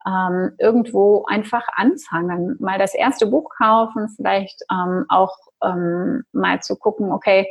ähm, 0.08 0.54
irgendwo 0.58 1.26
einfach 1.26 1.68
anfangen. 1.76 2.56
Mal 2.60 2.80
das 2.80 2.94
erste 2.94 3.28
Buch 3.28 3.50
kaufen, 3.58 4.10
vielleicht 4.16 4.62
ähm, 4.72 5.06
auch 5.10 5.36
ähm, 5.64 6.24
mal 6.32 6.62
zu 6.62 6.78
gucken, 6.78 7.12
okay, 7.12 7.48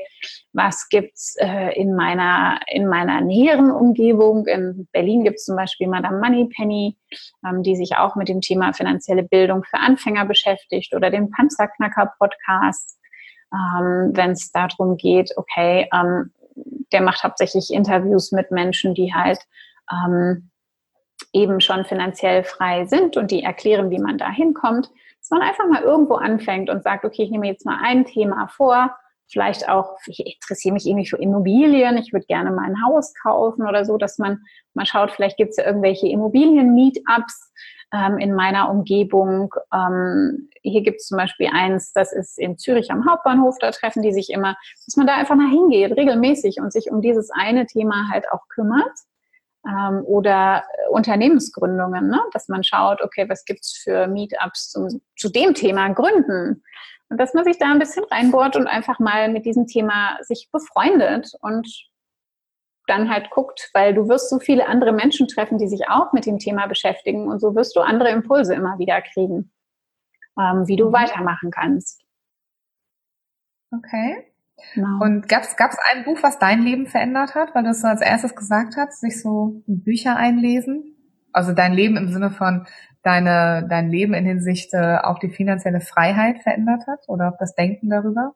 was 0.53 0.89
gibt's 0.89 1.37
äh, 1.39 1.79
in 1.79 1.95
meiner 1.95 2.61
in 2.69 2.87
meiner 2.89 3.21
näheren 3.21 3.71
Umgebung? 3.71 4.47
In 4.47 4.89
Berlin 4.93 5.25
gibt's 5.25 5.45
zum 5.45 5.57
Beispiel 5.57 5.89
Madame 5.89 6.21
Moneypenny, 6.21 6.97
ähm, 7.47 7.63
die 7.63 7.77
sich 7.77 7.97
auch 7.97 8.17
mit 8.17 8.29
dem 8.29 8.41
Thema 8.41 8.73
finanzielle 8.73 9.23
Bildung 9.23 9.65
für 9.65 9.79
Anfänger 9.79 10.25
beschäftigt, 10.25 10.95
oder 10.95 11.11
den 11.11 11.31
Panzerknacker 11.31 12.15
Podcast, 12.19 12.99
ähm, 13.53 14.13
wenn 14.15 14.31
es 14.31 14.51
darum 14.53 14.97
geht, 14.97 15.33
okay, 15.37 15.89
ähm, 15.93 16.33
der 16.93 17.03
macht 17.03 17.23
hauptsächlich 17.23 17.71
Interviews 17.73 18.33
mit 18.33 18.51
Menschen, 18.51 18.95
die 18.95 19.13
halt 19.15 19.39
ähm, 19.93 20.51
eben 21.33 21.61
schon 21.61 21.85
finanziell 21.85 22.45
frei 22.45 22.87
sind 22.87 23.17
und 23.17 23.31
die 23.31 23.43
erklären, 23.43 23.91
wie 23.91 23.99
man 23.99 24.19
da 24.19 24.31
hinkommt, 24.31 24.91
dass 25.21 25.31
man 25.31 25.43
einfach 25.43 25.67
mal 25.69 25.83
irgendwo 25.83 26.14
anfängt 26.14 26.71
und 26.71 26.83
sagt, 26.83 27.05
okay, 27.05 27.25
ich 27.25 27.31
nehme 27.31 27.47
jetzt 27.47 27.67
mal 27.67 27.79
ein 27.83 28.05
Thema 28.05 28.49
vor, 28.49 28.97
vielleicht 29.31 29.69
auch, 29.69 29.99
ich 30.07 30.21
interessiere 30.21 30.73
mich 30.73 30.87
irgendwie 30.87 31.07
für 31.07 31.19
Immobilien, 31.19 31.99
ich 31.99 32.12
würde 32.12 32.27
gerne 32.27 32.51
mal 32.51 32.64
ein 32.64 32.83
Haus 32.85 33.12
kaufen 33.23 33.67
oder 33.67 33.85
so, 33.85 33.99
dass 33.99 34.19
man 34.19 34.41
mal 34.75 34.87
schaut, 34.87 35.11
vielleicht 35.11 35.37
gibt 35.37 35.51
es 35.51 35.59
ja 35.59 35.67
irgendwelche 35.67 36.09
Immobilien-Meetups 36.09 37.53
ähm, 37.93 38.19
in 38.19 38.35
meiner 38.35 38.71
Umgebung. 38.71 39.55
Ähm, 39.73 40.49
hier 40.62 40.83
gibt 40.83 41.01
es 41.01 41.07
zum 41.07 41.19
Beispiel 41.19 41.51
eins, 41.53 41.93
das 41.93 42.12
ist 42.12 42.38
in 42.38 42.57
Zürich 42.57 42.91
am 42.91 43.09
Hauptbahnhof, 43.09 43.57
da 43.61 43.71
treffen 43.71 44.03
die 44.03 44.12
sich 44.12 44.31
immer, 44.31 44.57
dass 44.87 44.97
man 44.97 45.07
da 45.07 45.17
einfach 45.17 45.37
mal 45.37 45.51
hingeht, 45.51 45.97
regelmäßig 45.97 46.61
und 46.61 46.73
sich 46.73 46.91
um 46.91 47.03
dieses 47.03 47.31
eine 47.31 47.67
Thema 47.67 48.09
halt 48.11 48.25
auch 48.33 48.49
kümmert 48.49 48.93
ähm, 49.68 50.02
oder 50.04 50.64
Unternehmensgründungen, 50.90 52.09
ne? 52.09 52.20
dass 52.33 52.48
man 52.48 52.64
schaut, 52.64 53.02
okay, 53.02 53.28
was 53.28 53.44
gibt's 53.44 53.76
für 53.76 54.07
Meetups 54.07 54.70
zum, 54.70 54.88
zu 55.16 55.28
dem 55.28 55.54
Thema 55.54 55.90
Gründen? 55.90 56.62
Und 57.11 57.18
dass 57.18 57.35
man 57.35 57.44
sich 57.44 57.59
da 57.59 57.70
ein 57.70 57.78
bisschen 57.78 58.04
reinbohrt 58.04 58.57
und 58.57 58.66
einfach 58.66 58.98
mal 58.98 59.31
mit 59.31 59.46
diesem 59.46 59.66
Thema 59.66 60.18
sich 60.22 60.48
befreundet 60.52 61.33
und 61.40 61.66
dann 62.87 63.11
halt 63.11 63.31
guckt, 63.31 63.70
weil 63.74 63.94
du 63.94 64.09
wirst 64.09 64.31
so 64.31 64.38
viele 64.38 64.66
andere 64.66 64.92
Menschen 64.92 65.28
treffen, 65.28 65.59
die 65.59 65.68
sich 65.68 65.88
auch 65.88 66.12
mit 66.12 66.26
dem 66.26 66.38
Thema 66.38 66.66
beschäftigen 66.66 67.28
und 67.28 67.40
so 67.40 67.54
wirst 67.54 67.76
du 67.76 67.81
andere 67.81 68.11
Impulse 68.11 68.54
immer 68.54 68.78
wieder 68.78 69.02
kriegen, 69.02 69.52
ähm, 70.38 70.66
wie 70.66 70.76
du 70.76 70.88
mhm. 70.88 70.92
weitermachen 70.94 71.50
kannst. 71.50 72.02
Okay. 73.74 74.33
Genau. 74.75 75.05
Und 75.05 75.29
gab 75.29 75.42
es 75.42 75.57
ein 75.92 76.05
Buch, 76.05 76.18
was 76.23 76.38
dein 76.38 76.62
Leben 76.62 76.87
verändert 76.87 77.35
hat, 77.35 77.55
weil 77.55 77.64
du 77.64 77.71
es 77.71 77.81
so 77.81 77.88
als 77.88 78.01
erstes 78.01 78.35
gesagt 78.35 78.77
hast, 78.77 79.01
sich 79.01 79.21
so 79.21 79.62
Bücher 79.66 80.16
einlesen? 80.16 80.97
Also 81.33 81.53
dein 81.53 81.73
Leben 81.73 81.97
im 81.97 82.09
Sinne 82.09 82.31
von 82.31 82.66
deine, 83.03 83.66
dein 83.68 83.90
Leben 83.90 84.14
in 84.14 84.25
Hinsicht 84.25 84.75
äh, 84.75 84.97
auf 84.97 85.18
die 85.18 85.31
finanzielle 85.31 85.81
Freiheit 85.81 86.40
verändert 86.42 86.87
hat 86.87 87.01
oder 87.09 87.29
auf 87.29 87.37
das 87.38 87.55
Denken 87.55 87.90
darüber? 87.90 88.35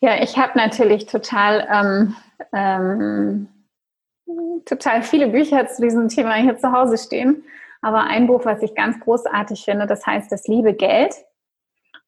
Ja, 0.00 0.22
ich 0.22 0.38
habe 0.38 0.56
natürlich 0.56 1.06
total, 1.06 1.66
ähm, 1.70 2.16
ähm, 2.52 3.48
total 4.64 5.02
viele 5.02 5.28
Bücher 5.28 5.66
zu 5.66 5.82
diesem 5.82 6.08
Thema 6.08 6.34
hier 6.34 6.56
zu 6.56 6.72
Hause 6.72 6.98
stehen. 6.98 7.42
Aber 7.80 8.04
ein 8.04 8.26
Buch, 8.26 8.44
was 8.44 8.62
ich 8.62 8.74
ganz 8.74 8.98
großartig 9.00 9.64
finde, 9.64 9.86
das 9.86 10.06
heißt 10.06 10.30
Das 10.30 10.46
liebe 10.46 10.74
Geld 10.74 11.14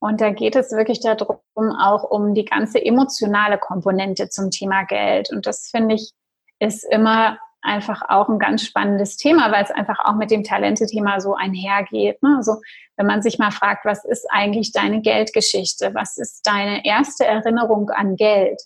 und 0.00 0.20
da 0.20 0.30
geht 0.30 0.56
es 0.56 0.72
wirklich 0.72 1.00
darum, 1.00 1.38
auch 1.56 2.04
um 2.04 2.34
die 2.34 2.46
ganze 2.46 2.84
emotionale 2.84 3.58
Komponente 3.58 4.30
zum 4.30 4.50
Thema 4.50 4.84
Geld. 4.84 5.30
Und 5.30 5.46
das 5.46 5.68
finde 5.70 5.94
ich 5.94 6.12
ist 6.58 6.84
immer 6.90 7.38
einfach 7.62 8.02
auch 8.08 8.28
ein 8.28 8.38
ganz 8.38 8.64
spannendes 8.64 9.16
Thema, 9.16 9.50
weil 9.52 9.64
es 9.64 9.70
einfach 9.70 9.98
auch 10.04 10.14
mit 10.14 10.30
dem 10.30 10.44
Talente-Thema 10.44 11.20
so 11.20 11.34
einhergeht. 11.34 12.22
Ne? 12.22 12.36
Also 12.36 12.56
wenn 12.96 13.06
man 13.06 13.22
sich 13.22 13.38
mal 13.38 13.50
fragt, 13.50 13.84
was 13.84 14.04
ist 14.04 14.26
eigentlich 14.30 14.72
deine 14.72 15.02
Geldgeschichte? 15.02 15.94
Was 15.94 16.16
ist 16.16 16.46
deine 16.46 16.86
erste 16.86 17.26
Erinnerung 17.26 17.90
an 17.90 18.16
Geld? 18.16 18.60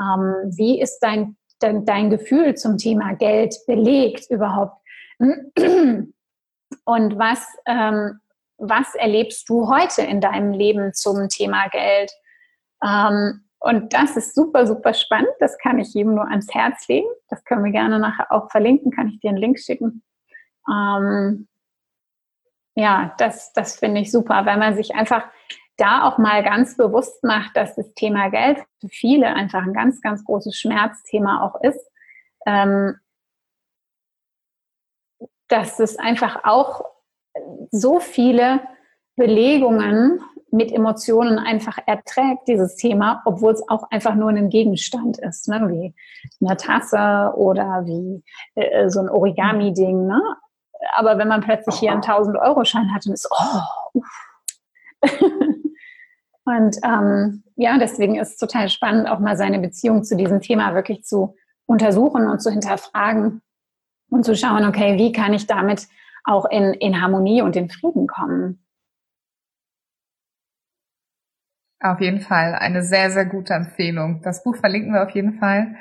Ähm, 0.00 0.34
wie 0.56 0.80
ist 0.80 0.98
dein, 1.00 1.36
dein, 1.60 1.84
dein 1.84 2.10
Gefühl 2.10 2.56
zum 2.56 2.78
Thema 2.78 3.14
Geld 3.14 3.54
belegt 3.66 4.28
überhaupt? 4.30 4.76
Und 5.18 6.12
was 7.18 7.46
ähm, 7.66 8.21
was 8.62 8.94
erlebst 8.94 9.48
du 9.48 9.68
heute 9.68 10.02
in 10.02 10.20
deinem 10.20 10.52
Leben 10.52 10.94
zum 10.94 11.28
Thema 11.28 11.68
Geld? 11.68 12.12
Ähm, 12.82 13.44
und 13.58 13.92
das 13.92 14.16
ist 14.16 14.34
super, 14.34 14.66
super 14.66 14.94
spannend. 14.94 15.32
Das 15.40 15.58
kann 15.58 15.80
ich 15.80 15.94
jedem 15.94 16.14
nur 16.14 16.28
ans 16.28 16.52
Herz 16.54 16.86
legen. 16.86 17.08
Das 17.28 17.44
können 17.44 17.64
wir 17.64 17.72
gerne 17.72 17.98
nachher 17.98 18.30
auch 18.30 18.50
verlinken. 18.50 18.92
Kann 18.92 19.08
ich 19.08 19.18
dir 19.18 19.30
einen 19.30 19.38
Link 19.38 19.58
schicken? 19.58 20.04
Ähm, 20.68 21.48
ja, 22.76 23.14
das, 23.18 23.52
das 23.52 23.78
finde 23.78 24.00
ich 24.00 24.12
super, 24.12 24.46
weil 24.46 24.58
man 24.58 24.76
sich 24.76 24.94
einfach 24.94 25.24
da 25.76 26.04
auch 26.04 26.18
mal 26.18 26.44
ganz 26.44 26.76
bewusst 26.76 27.24
macht, 27.24 27.56
dass 27.56 27.74
das 27.74 27.92
Thema 27.94 28.30
Geld 28.30 28.58
für 28.80 28.88
viele 28.88 29.26
einfach 29.26 29.62
ein 29.62 29.74
ganz, 29.74 30.00
ganz 30.00 30.24
großes 30.24 30.56
Schmerzthema 30.56 31.44
auch 31.44 31.60
ist. 31.62 31.84
Ähm, 32.46 32.96
dass 35.48 35.80
es 35.80 35.98
einfach 35.98 36.44
auch 36.44 36.91
so 37.70 38.00
viele 38.00 38.60
Belegungen 39.16 40.20
mit 40.50 40.70
Emotionen 40.70 41.38
einfach 41.38 41.78
erträgt, 41.86 42.46
dieses 42.46 42.76
Thema, 42.76 43.22
obwohl 43.24 43.52
es 43.52 43.66
auch 43.68 43.90
einfach 43.90 44.14
nur 44.14 44.28
ein 44.28 44.50
Gegenstand 44.50 45.18
ist, 45.18 45.48
ne? 45.48 45.66
wie 45.68 45.94
eine 46.44 46.56
Tasse 46.58 47.34
oder 47.36 47.86
wie 47.86 48.22
äh, 48.54 48.90
so 48.90 49.00
ein 49.00 49.08
Origami-Ding. 49.08 50.06
Ne? 50.06 50.20
Aber 50.94 51.16
wenn 51.16 51.28
man 51.28 51.40
plötzlich 51.40 51.76
hier 51.76 51.92
einen 51.92 52.02
1000-Euro-Schein 52.02 52.94
hat 52.94 53.06
und 53.06 53.14
ist, 53.14 53.28
oh, 53.30 54.02
und 56.44 56.76
ähm, 56.84 57.44
ja, 57.56 57.78
deswegen 57.78 58.16
ist 58.16 58.32
es 58.32 58.36
total 58.36 58.68
spannend, 58.68 59.08
auch 59.08 59.20
mal 59.20 59.38
seine 59.38 59.58
Beziehung 59.58 60.04
zu 60.04 60.16
diesem 60.16 60.40
Thema 60.40 60.74
wirklich 60.74 61.04
zu 61.04 61.34
untersuchen 61.64 62.28
und 62.28 62.40
zu 62.40 62.50
hinterfragen 62.50 63.40
und 64.10 64.24
zu 64.24 64.36
schauen, 64.36 64.66
okay, 64.66 64.98
wie 64.98 65.12
kann 65.12 65.32
ich 65.32 65.46
damit 65.46 65.88
auch 66.24 66.46
in, 66.46 66.74
in 66.74 67.00
Harmonie 67.00 67.42
und 67.42 67.56
in 67.56 67.68
Frieden 67.68 68.06
kommen. 68.06 68.64
Auf 71.80 72.00
jeden 72.00 72.20
Fall 72.20 72.54
eine 72.54 72.82
sehr, 72.84 73.10
sehr 73.10 73.26
gute 73.26 73.54
Empfehlung. 73.54 74.22
Das 74.22 74.44
Buch 74.44 74.56
verlinken 74.56 74.92
wir 74.92 75.02
auf 75.02 75.10
jeden 75.10 75.38
Fall. 75.38 75.74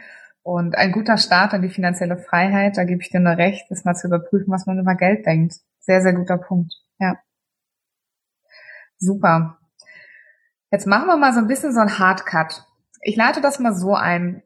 Und 0.44 0.76
ein 0.76 0.92
guter 0.92 1.18
Start 1.18 1.54
an 1.54 1.62
die 1.62 1.70
finanzielle 1.70 2.18
Freiheit, 2.18 2.78
da 2.78 2.84
gebe 2.84 3.02
ich 3.02 3.10
dir 3.10 3.20
nur 3.20 3.38
recht, 3.38 3.70
ist 3.70 3.86
mal 3.86 3.94
zu 3.94 4.08
überprüfen, 4.08 4.52
was 4.52 4.66
man 4.66 4.80
über 4.80 4.96
Geld 4.96 5.26
denkt. 5.28 5.58
Sehr, 5.80 6.02
sehr 6.02 6.14
guter 6.14 6.40
Punkt. 6.40 6.74
Ja. 6.98 7.20
Super. 8.98 9.60
Jetzt 10.72 10.88
machen 10.88 11.08
wir 11.08 11.18
mal 11.18 11.34
so 11.34 11.40
ein 11.40 11.48
bisschen 11.48 11.74
so 11.74 11.80
ein 11.80 12.00
Hardcut. 12.00 12.64
Ich 13.02 13.16
leite 13.16 13.42
das 13.42 13.60
mal 13.60 13.76
so 13.76 13.94
ein. 13.94 14.42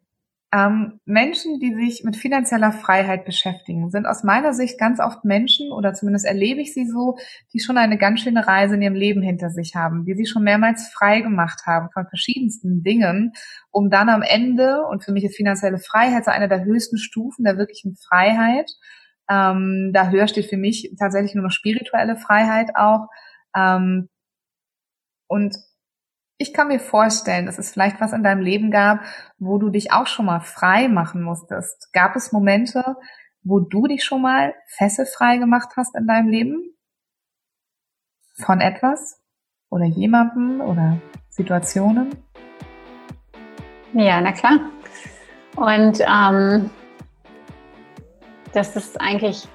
Ähm, 0.55 1.01
Menschen, 1.03 1.59
die 1.59 1.75
sich 1.75 2.05
mit 2.05 2.15
finanzieller 2.15 2.71
Freiheit 2.71 3.25
beschäftigen, 3.25 3.89
sind 3.89 4.05
aus 4.05 4.23
meiner 4.23 4.53
Sicht 4.53 4.79
ganz 4.79 5.01
oft 5.01 5.25
Menschen, 5.25 5.71
oder 5.71 5.93
zumindest 5.93 6.25
erlebe 6.25 6.61
ich 6.61 6.73
sie 6.73 6.85
so, 6.87 7.17
die 7.51 7.59
schon 7.59 7.77
eine 7.77 7.97
ganz 7.97 8.21
schöne 8.21 8.47
Reise 8.47 8.75
in 8.75 8.81
ihrem 8.81 8.93
Leben 8.95 9.21
hinter 9.21 9.49
sich 9.49 9.75
haben, 9.75 10.05
die 10.05 10.13
sie 10.13 10.25
schon 10.25 10.43
mehrmals 10.43 10.87
frei 10.87 11.19
gemacht 11.19 11.63
haben 11.65 11.89
von 11.91 12.07
verschiedensten 12.07 12.83
Dingen, 12.83 13.33
um 13.71 13.89
dann 13.89 14.07
am 14.07 14.21
Ende, 14.21 14.83
und 14.89 15.03
für 15.03 15.11
mich 15.11 15.25
ist 15.25 15.35
finanzielle 15.35 15.79
Freiheit 15.79 16.23
so 16.23 16.31
eine 16.31 16.47
der 16.47 16.63
höchsten 16.63 16.97
Stufen 16.99 17.43
der 17.43 17.57
wirklichen 17.57 17.97
Freiheit, 17.97 18.71
ähm, 19.29 19.91
da 19.93 20.09
höher 20.09 20.27
steht 20.29 20.45
für 20.45 20.57
mich 20.57 20.93
tatsächlich 20.97 21.35
nur 21.35 21.43
noch 21.43 21.51
spirituelle 21.51 22.15
Freiheit 22.15 22.69
auch, 22.75 23.07
ähm, 23.57 24.07
und 25.27 25.57
ich 26.37 26.53
kann 26.53 26.67
mir 26.67 26.79
vorstellen, 26.79 27.45
dass 27.45 27.57
es 27.57 27.71
vielleicht 27.71 28.01
was 28.01 28.13
in 28.13 28.23
deinem 28.23 28.41
Leben 28.41 28.71
gab, 28.71 29.01
wo 29.37 29.57
du 29.57 29.69
dich 29.69 29.91
auch 29.91 30.07
schon 30.07 30.25
mal 30.25 30.41
frei 30.41 30.87
machen 30.87 31.21
musstest. 31.21 31.91
Gab 31.93 32.15
es 32.15 32.31
Momente, 32.31 32.97
wo 33.43 33.59
du 33.59 33.87
dich 33.87 34.03
schon 34.03 34.21
mal 34.21 34.53
fesselfrei 34.67 35.37
gemacht 35.37 35.69
hast 35.77 35.95
in 35.95 36.07
deinem 36.07 36.27
Leben? 36.27 36.75
Von 38.37 38.59
etwas? 38.59 39.21
Oder 39.69 39.85
jemandem? 39.85 40.59
Oder 40.61 40.99
Situationen? 41.29 42.15
Ja, 43.93 44.19
na 44.19 44.33
klar. 44.33 44.59
Und 45.55 46.01
ähm, 46.01 46.69
das 48.51 48.75
ist 48.75 48.99
eigentlich 48.99 49.47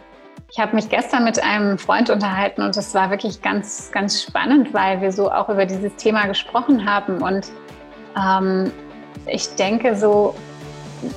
ich 0.52 0.58
habe 0.58 0.74
mich 0.74 0.88
gestern 0.88 1.24
mit 1.24 1.40
einem 1.42 1.78
Freund 1.78 2.10
unterhalten 2.10 2.62
und 2.62 2.76
es 2.76 2.92
war 2.92 3.10
wirklich 3.10 3.40
ganz, 3.40 3.90
ganz 3.92 4.22
spannend, 4.22 4.74
weil 4.74 5.00
wir 5.00 5.12
so 5.12 5.30
auch 5.30 5.48
über 5.48 5.64
dieses 5.64 5.94
Thema 5.94 6.26
gesprochen 6.26 6.90
haben. 6.90 7.22
Und 7.22 7.46
ähm, 8.18 8.72
ich 9.26 9.54
denke 9.54 9.94
so, 9.94 10.34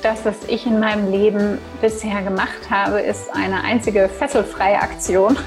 das, 0.03 0.23
was 0.23 0.35
ich 0.47 0.67
in 0.67 0.79
meinem 0.79 1.11
Leben 1.11 1.57
bisher 1.81 2.21
gemacht 2.21 2.69
habe, 2.69 3.01
ist 3.01 3.33
eine 3.33 3.63
einzige 3.63 4.07
fesselfreie 4.07 4.79
Aktion. 4.79 5.37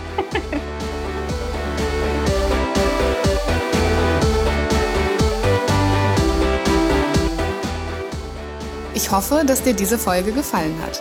Ich 8.95 9.13
hoffe, 9.13 9.45
dass 9.47 9.63
dir 9.63 9.75
diese 9.75 9.99
Folge 9.99 10.33
gefallen 10.33 10.75
hat. 10.85 11.01